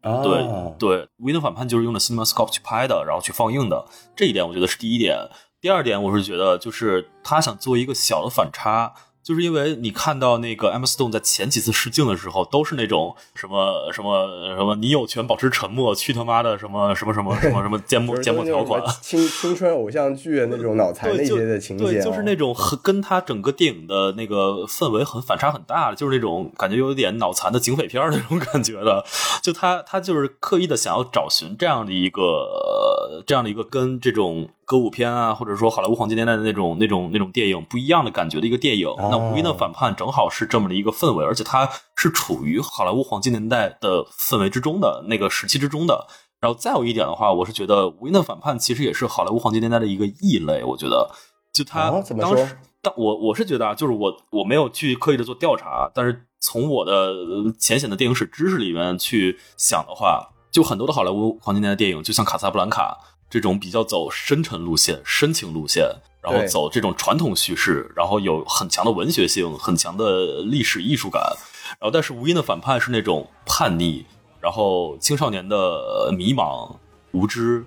[0.01, 0.39] 啊，对
[0.79, 3.85] 对，《无因的反叛》就是用的 CinemaScope 去拍的，然后去放映的，
[4.15, 5.17] 这一点我觉得是第一点。
[5.61, 18.83] 第二点，我是觉得就是他想做一个小的反差，就是因为你看到那个 Emma Stone 在前几次试镜的时候，都是那种什么什么什么，你有权保持沉默，去他妈的什么什么什么什么什么 缄默就是缄默条款。
[19.03, 29.05] 青青春偶像剧的那种脑残那些的情节、哦，对，就是那种很跟他整个电影的那个氛围很反差很大的，就是那种感觉有点脑残的警匪片那种感觉的。
[29.43, 32.23] 就他他就是刻意的想要找寻这样的一个、
[33.09, 38.87] 呃这样的一个跟这种歌舞片啊，或者说好莱坞黄金年代的那种那种那种电影不一样的感觉的一个电影。
[38.99, 46.07] 那《无因的反叛》正好是这么的一个氛围，而且它是处于好莱坞黄金年代的氛围之中的那个时期之中的。
[46.41, 50.63] 然后再有一点的话，我是觉得《无因的反叛》其实也是好莱坞黄金年代的一个异类。
[50.63, 51.11] 我觉得，
[51.53, 62.99] 就他当时，但我我是觉得啊，就是我我没有去刻意的做调查，但是从我的呃浅显的电影史知识里面去想的话，就很多的好莱坞黄金年代电影，就像《卡萨布兰卡》
[63.31, 65.85] 这种比较走深沉路线、深情路线，
[66.23, 71.23] 然后走这种传统叙事，然后有很强的文学性、很强的历史艺术感。
[71.79, 74.05] 然后，但是《无因的反叛》是那种叛逆，
[74.41, 76.77] 然后青少年的呃迷茫、
[77.13, 77.65] 无知，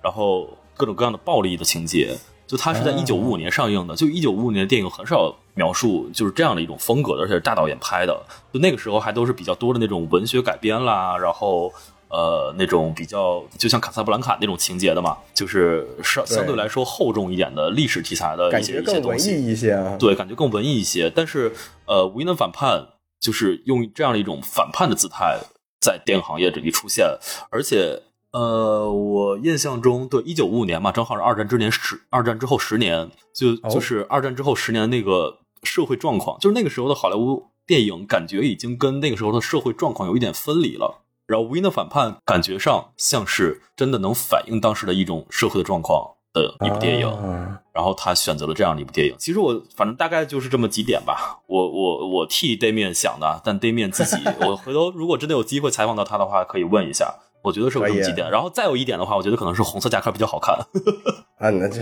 [0.00, 2.16] 然后各种各样的暴力的情节。
[2.44, 8.20] 就它是在哦一九五五年上映的，就一九五五年的电影很少描述就是这样的一种风格的，而且是大导演拍的。
[8.52, 11.72] 就那个时候还都是比较多的那种文学改编啦，然后
[12.12, 19.42] 呃那种比较就像卡萨布兰卡那种情节的嘛，就是相对相对来说厚重一点的历史题材的一些觉更文一些东西。
[19.42, 19.96] 艺一些啊。
[19.98, 21.08] 对，感觉更文艺一些。
[21.08, 21.52] 但是，
[21.86, 22.88] 呃，无因的反叛
[23.18, 25.38] 就是用这样的一种反叛的姿态
[25.80, 27.06] 在电影行业这里出现，
[27.50, 28.02] 而且，
[28.32, 40.98] 呃，我印象中，对，一九五五年嘛，正好是二战之年十，二战之后十年，就哦就是二战之后十年那个社会状况，就是那个时候的好莱坞电影，感觉已经跟那个时候的社会状况有一点分离了。
[41.32, 47.08] 然后无因的反叛感觉上像是真的能反映当时的一种社会的状况的一部电影。
[47.08, 49.14] 啊然后他选择了这样的一部电影。
[49.18, 51.40] 其实我反正大概就是这么几点吧。
[51.46, 57.14] 我我我替 d a m i 想的，但 d a m i 自己， 我回头如果真的有机会采访到他的话，可以问一下。
[57.42, 58.30] 我觉得是有这么几点。
[58.30, 60.54] 然后再有一点的话，我觉得可能是红色夹克比较好看。
[61.40, 61.80] 啊，那这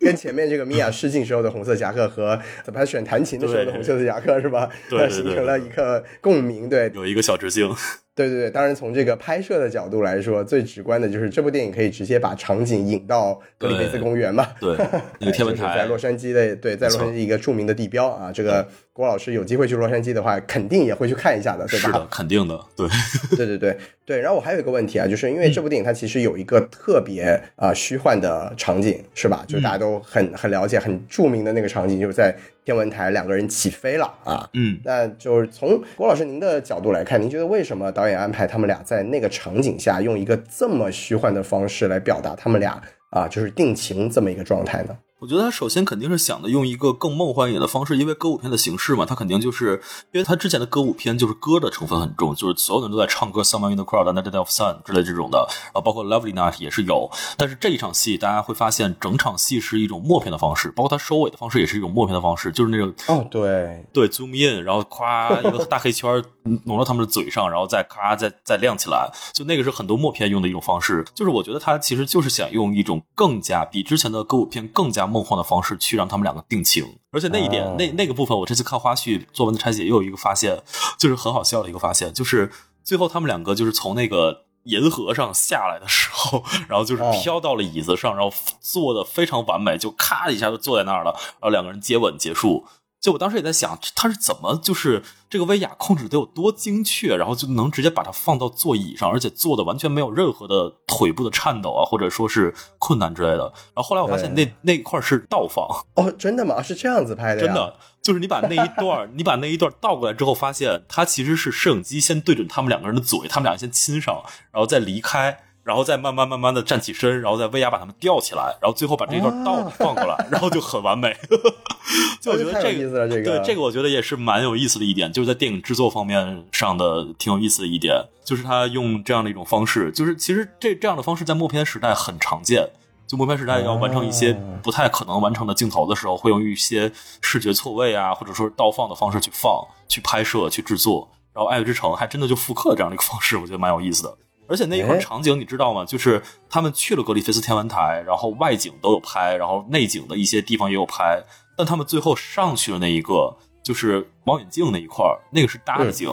[0.00, 4.68] 跟前面这个米娅试镜时候的红色夹克和怎么选弹琴的时候的红色夹克是吧？
[4.90, 6.68] 对 形成了一个共鸣。
[6.68, 7.72] 对，有一个小致敬。
[8.18, 14.44] 对对对，当然从这个拍摄的角度来说，最直观的就是这部电影可以直接把场景引到格里菲斯公园嘛。
[14.60, 14.76] 对，
[15.20, 18.32] 那个 天文台在洛杉矶的，对，在洛杉矶一个著名的地标啊。
[18.32, 21.86] 这个郭老师有机会去洛杉矶的话，肯定也会去看一下的，对吧？
[21.86, 22.58] 是的，肯定的。
[22.74, 22.88] 对，
[23.38, 24.20] 对对对对。
[24.20, 29.44] 然后我还有一个问题啊，就是因为这部电影它其实有一个特别啊虚幻的场景，是吧？
[29.46, 32.36] 就是大家都很很了解、很著名的那个场景，就是在
[32.68, 34.46] 天文台两个人起飞了啊。
[34.52, 44.94] 嗯，那就是从郭老师您的角度来看，您觉得为什么导演安排他们俩在那个场景下用一个这么虚幻的方式来表达他们俩啊，就是定情这么一个状态呢？
[45.20, 57.10] 我觉得他首先肯定是想的用一个更梦幻一点的方式，因为歌舞片的形式嘛，他肯定就是因为他之前的歌舞片就是歌的成分很重，就是所有人都在唱歌，Someone in the crowd, the Day of Sun 之类这种的，啊，包括 Lovely Night 也是有。
[57.36, 66.22] 但是这一场戏，大家会发现整场戏是一种默片的方式，包括他收尾的方式也是一种默片的方式，就是那种哦，对对，zoom in，然后咵一个大黑圈
[66.64, 71.04] 弄到他们的嘴上，然后再咔再再亮起来，就那个是很多默片用的一种方式。
[71.12, 76.98] 就是我觉得他其实就是想用一种更加比之前的歌舞片更加梦幻的方式去让他们两个定情。
[77.10, 80.62] 而且那一点，哦那那个部分，我这次看花絮作文的拆解又有一个发现，
[80.98, 82.52] 就是很好笑的一个发现，就是
[82.84, 84.44] 最后他们两个就是从那个。
[84.64, 92.66] 银河上下来的时候， 然后就是哦飘到了椅子上，然后坐的非常完美，就咔一下就坐在那儿了，然后两个人接吻结束。
[93.00, 103.44] 就我当时也在想，他是怎么就是这个威亚控制得有多精确，然后就能直接把它放到座椅上，而且坐的完全没有任何的腿部的颤抖啊，或者说是困难之类的。
[103.74, 106.60] 然后后来我发现那那块是倒放，哦，真的吗？
[106.60, 107.40] 是这样子拍的？
[107.40, 115.44] 真的就是你把那一段你把那一段倒过来之后，发现它其实是摄影机先对准他们两个人的嘴，他们俩先亲上，然后再离开。
[115.68, 121.14] 然后再慢慢慢慢的站起身，然后再威亚把他们吊起来，然后最后把这一段倒啊放过来，然后就很完美。
[122.22, 132.70] 就我觉得这个意思了，这个对这个我觉得也是蛮有意思的一点，就是在电影制作方面上的挺有意思的一点，就是他用这样的一种方式，就是其实这这样的方式在默片时代很常见。
[133.06, 136.90] 就默片时代要完成一些不太可能完成的镜头的时候，会用一些
[137.20, 141.08] 视觉错位啊，或者说倒放的方式去放、去拍摄、去制作。
[141.34, 144.14] 然后《爱乐之城》还真的就复刻了这样的一个方式，我觉得蛮有意思的。
[144.48, 145.84] 而且那一块哎场景你知道吗？
[145.84, 151.22] 就是他们去了格里菲斯天文台，然后外景都有拍，然后内景的一些地方也有拍，
[151.56, 156.08] 但他们最后上去的那一个就是望远镜那一块儿，那个是搭的景，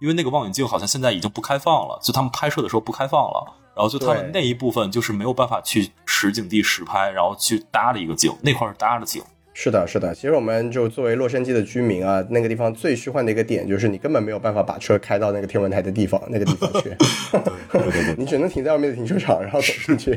[0.00, 3.56] 因为那个望远镜好像现在已经不开放了，就他们拍摄的时候不开放了。
[3.72, 9.22] 然后就他们那一部分就是没有办法去实景地实拍，然后去搭了一个景，那块是搭的景。
[9.62, 10.14] 是的，是的。
[10.14, 16.88] 其实我们就作为洛杉矶的居民啊，那个地方最虚幻的一个点就是你根本没有办法把车开到那个天文台的地方那个地方去，
[17.70, 20.12] 对对对， 你只能停在外面的停车场，然后走进去。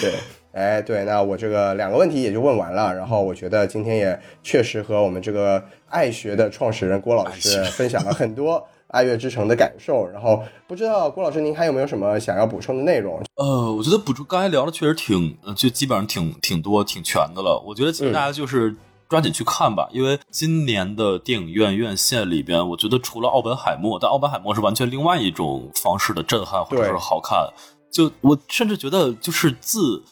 [0.00, 0.12] 对，
[0.52, 2.94] 哎，对，那我这个两个问题也就问完了。
[2.94, 10.06] 然后我觉得今天也确实和我们这个爱学的创始人郭老师分享了很多爱乐之城的感受。
[10.06, 13.20] 然后不知道郭老师您还有没有什么想要补充的内容？
[13.34, 17.60] 呃，我觉得补充刚才聊的确实挺，呃就基本上挺挺多、挺全的了。
[17.66, 18.72] 我觉得其实大家就是
[19.08, 27.48] 抓紧去看吧，因为今年的电影院院线里边，我觉得除了奥本海默，但奥本海默是完全另外一种方式的震撼或者对是好看。
[27.90, 29.78] 就我甚至觉得，就是自《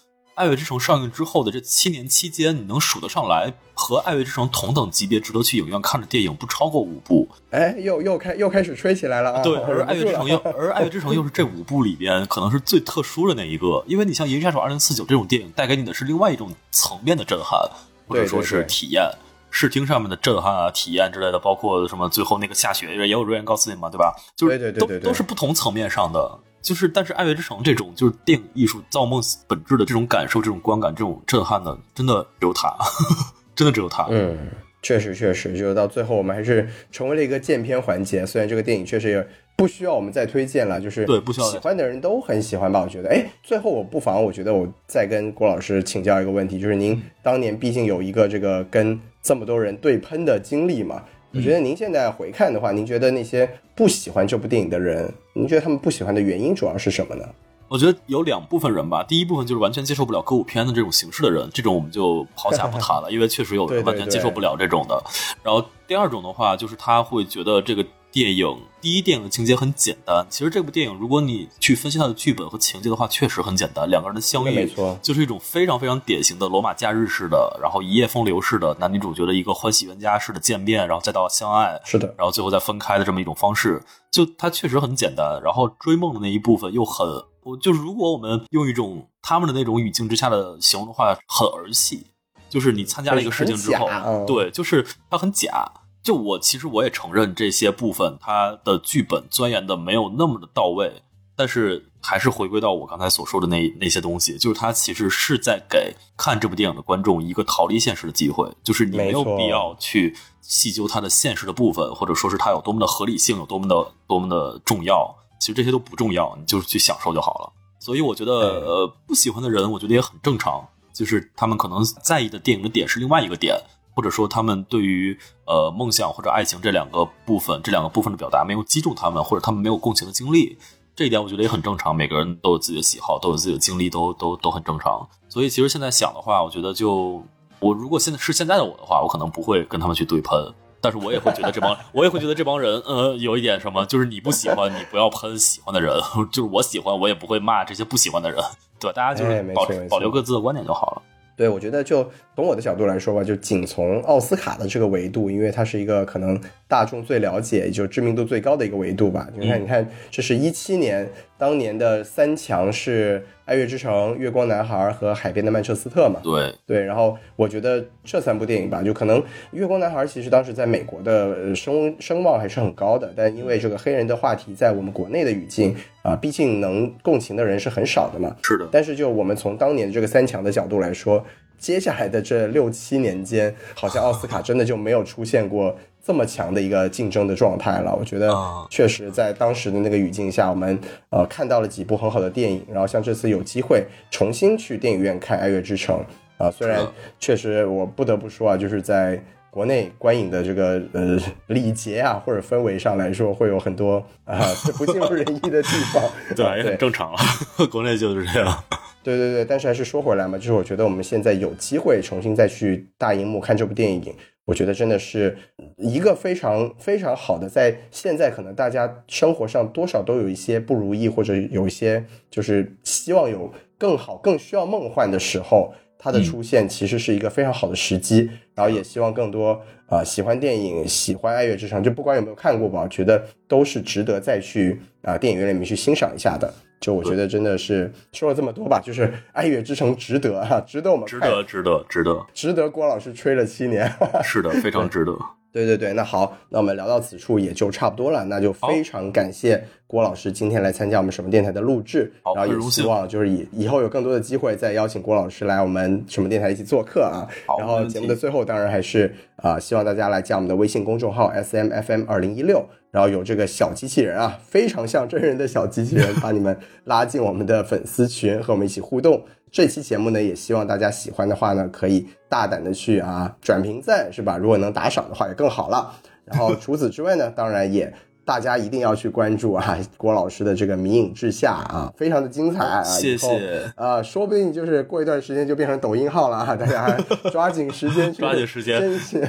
[0.40, 7.28] 爱乐之城》上映之后的这七年期间，你能数得上来和《爱乐之城》同等级别值得去影院看的电影不超过五部。
[7.50, 9.42] 哎，又又开又开始吹起来了啊！
[9.42, 17.60] 对，爱乐之城》又而《爱乐之城》又是这五部里边可能是最特殊的那一个，因为你像《银翼杀手二零四九》这种电影，带给你的是另外一种层面的震撼，
[18.08, 19.10] 或者说是对对对体验。
[19.52, 24.14] 视听上面的震撼啊、体验之类的，包括什么最后那个下雪也有瑞恩高斯林嘛，对吧？
[24.36, 26.38] 就是对对对对都是不同层面上的。
[26.62, 32.76] 就是，但是《爱乐之城》这种就是电影艺术造梦本质的这种感受、这种观感、这种震撼的，真的只有它，
[33.56, 34.06] 真的只有他。
[34.10, 34.36] 嗯，
[34.82, 38.24] 确实确实，就是到最后我们还是成为了一个荐片环节。
[38.26, 42.80] 虽然这个电影确实也不需要我们再推荐了，就是对不需要喜欢的人都很喜欢吧？
[42.80, 51.02] 我觉得，哎，最后我不妨，我觉得我再跟郭老师请教一个问题，就是您当年毕竟有一个这个跟这么多人对喷的经历嘛。
[51.32, 53.48] 我觉得您现在回看的话，您觉得那些
[53.80, 57.24] 不喜欢这部电影的人，您觉得他们不喜欢的原因主要是什么呢？
[57.66, 65.02] 我觉得有两部分人吧，第一部分就是完全接受不了歌舞片的这种形式的人，这种我们就抛下不谈了，因为确实有人完全接受不了这种的。
[65.42, 67.82] 然后第二种的话，就是他会觉得这个
[68.12, 70.26] 电影第一电影的情节很简单。
[70.28, 73.88] 其实这部电影，如果你去分析它的剧本和情节的话，确实很简单。
[73.88, 83.82] 两个人的相遇，没错，就是一种非常非常典型的罗马假日式的，然后一夜风流式的男女主角的一个欢喜冤家式的见面，然后再到相爱，是的，然后最后再分开的这么一种方式。
[84.10, 87.06] 就它确实很简单，然后追梦的那一部分又很，
[87.44, 92.06] 我就是如果我们用一种他们的那种语境之下的形容的话，很儿戏。
[92.48, 93.88] 就是你参加了一个事情之后，
[94.26, 95.70] 对，就是它很假。
[96.02, 101.02] 就我其实我也承认这些部分，它的剧本钻研的没有那么的到位，
[101.36, 117.52] 但是还是回归到我刚才所说的那那些东西，就是它其实是在给看这部电影的观众一个逃离现实的机会，就是你没有必要去细究它的现实的部分，或者说是它有多么的合理性，有多么的多么的重要，其实这些都不重要，你就是去享受就好了。
[117.78, 120.66] 所以我觉得，呃，不喜欢的人，我觉得也很正常。
[120.92, 123.56] 就是他们可能在意的电影的点是另外一个点，
[124.00, 130.56] 或者说他们对于呃梦想或者爱情这两个部分，这两个部分的表达没有击中他们，或者他们没有共情的经历，
[130.96, 131.94] 这一点我觉得也很正常。
[131.94, 135.06] 每个人都有自己的喜好，都有自己的经历，都都都很正常。
[135.28, 137.22] 所以其实现在想的话，我觉得就
[137.58, 145.94] 我如果现在是现在的我的话，我可能不会跟他们去对喷，但是我也会觉得这帮我也会觉得这帮人呃有一点什么，就是你不喜欢你不要喷喜欢的人，
[146.32, 148.42] 就是我喜欢我也不会骂这些不喜欢的人。
[148.78, 151.02] 对，大家就是保保留各自的观点就好了。
[151.40, 156.38] 对，我觉得就从我的角度来说吧，就仅从奥斯卡的这个维度，因为它是一个可能
[156.68, 159.26] 大众最了解，也就知名度最高的一个维度吧。
[159.34, 163.24] 你看，你看，这是一七年当年的三强是。
[163.50, 169.20] 爱乐之城、月光男孩和海边的曼彻斯特嘛，对对，然后我觉得这三部电影吧，就可能
[169.50, 175.74] 月光男孩其实当时在美国的声声望还是很高的，但因为这个黑人的话题在我们国内的语境
[176.04, 178.68] 啊，毕竟能共情的人是很少的嘛，是的。
[178.70, 181.26] 但是就我们从当年这个三强的角度来说，
[181.58, 185.76] 接下来的这六七年间，好像奥斯卡真的就没有出现过。
[186.04, 188.34] 这么强的一个竞争的状态了，我觉得
[188.70, 190.78] 确实在当时的那个语境下，我们
[191.10, 196.02] 呃看到了几部很好的电影，然后像这次有机会重新去电影院看《爱乐之城》
[196.44, 196.86] 啊，虽然
[197.18, 204.40] 确实我不得不说啊，就是在国内观影的这个呃礼节啊或者氛围上来说，会有很多啊
[204.78, 206.02] 不尽如人意的地方，
[206.34, 207.18] 对，也很正常了，
[207.70, 208.64] 国内就是这样。
[209.02, 214.14] 对对对，但是还是说回来嘛，就是我觉得我们现在有机会重新再去大荧幕看这部电影。
[214.46, 215.36] 我觉得真的是
[215.76, 228.28] 一个非常非常好的，在现在可能大家生活上多少都有一些不如意，或者有一些就是希望有更好、更需要梦幻的时候，它的出现其实是一个非常好的时机。
[228.54, 236.52] 然后也希望更多啊喜欢电影、喜欢《爱乐之城》，就不管有没有看过吧，我觉得都是值得再去啊电影院里面去欣赏一下的。
[236.80, 243.92] 就我觉得真的是说了这么多吧，就是《爱乐之城》值得哈，值得我们值得值得值得值得郭老师吹了七年，
[244.24, 245.14] 是的，非常值得。
[245.52, 257.26] 对对对，那好，那我们聊到此处也就差不多了，那就非常感谢郭老师今天来参加我们什么电台的录制，然后也希望就是以以后有更多的机会再邀请郭老师来我们什么电台一起做客啊。
[257.58, 269.22] 然后节目的最后当然还是啊，希望大家来加我们的微信公众号 S M F M 二零一六，然后有这个小机器人啊，非常像真人的小机器人， 把你们拉进我们的粉丝群，和我们一起互动。
[269.52, 274.36] 这期节目呢，也希望大家喜欢的话呢，可以大胆的去啊转评赞，是吧？
[274.36, 275.92] 如果能打赏的话，也更好了。
[276.24, 277.92] 然后除此之外呢，当然也。
[278.30, 282.80] 大家一定要去关注啊， 郭老师的这个《迷影之下》啊，非常的精彩啊！
[282.84, 286.54] 谢谢啊，说不定就是过一段时间就变成抖音号了啊！
[286.54, 286.96] 大家
[287.32, 289.20] 抓紧时间去 抓紧时间珍惜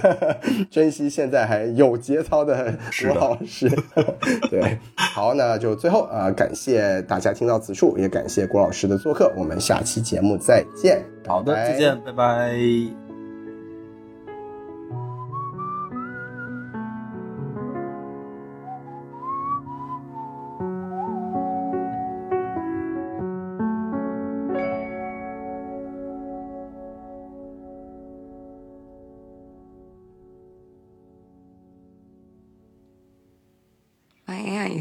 [0.70, 2.78] 珍惜现在还有节操的
[3.08, 3.68] 郭老师。
[4.52, 11.04] 对，好，那就最后啊，感谢大家听到此处，也感谢郭老师的做客，我们下期节目再见。
[11.26, 13.01] 好的，再见，拜拜。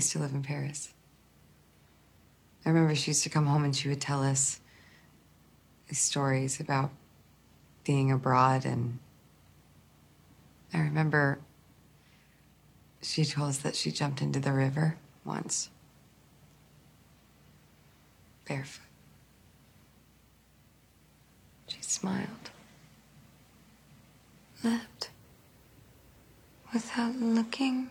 [0.01, 0.95] Used to live in Paris.
[2.65, 4.61] I remember she used to come home and she would tell us
[5.93, 6.91] stories about
[7.85, 8.65] being abroad.
[8.65, 8.99] And
[10.73, 11.39] I remember
[13.03, 15.69] she told us that she jumped into the river once,
[18.49, 18.87] barefoot.
[21.67, 22.51] She smiled,
[24.65, 25.11] left
[26.73, 27.91] without looking.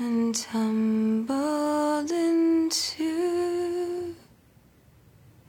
[0.00, 4.14] and tumbled into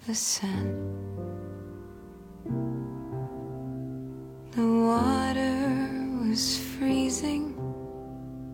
[0.08, 0.76] the sand.
[4.52, 7.54] The water was freezing.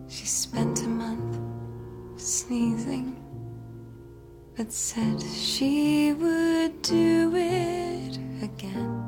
[0.06, 1.40] She spent a month
[2.20, 3.16] sneezing,
[4.54, 9.02] but said she would do it again.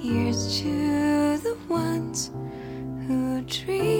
[0.00, 2.30] Here's to the ones
[3.48, 3.97] tree.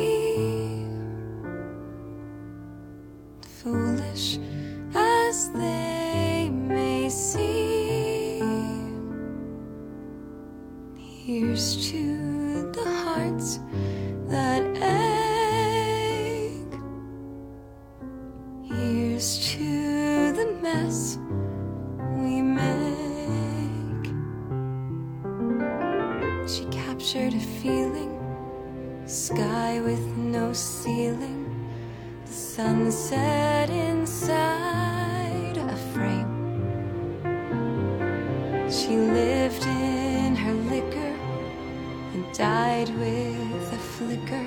[42.19, 44.47] and died with a flicker.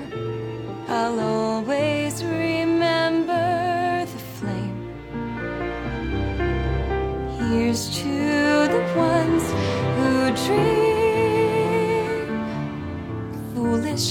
[0.88, 4.76] I'll always remember the flame.
[7.38, 8.12] Here's to
[8.74, 9.44] the ones
[9.96, 10.08] who
[10.44, 11.62] dream
[13.54, 14.08] foolish.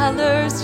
[0.00, 0.59] colors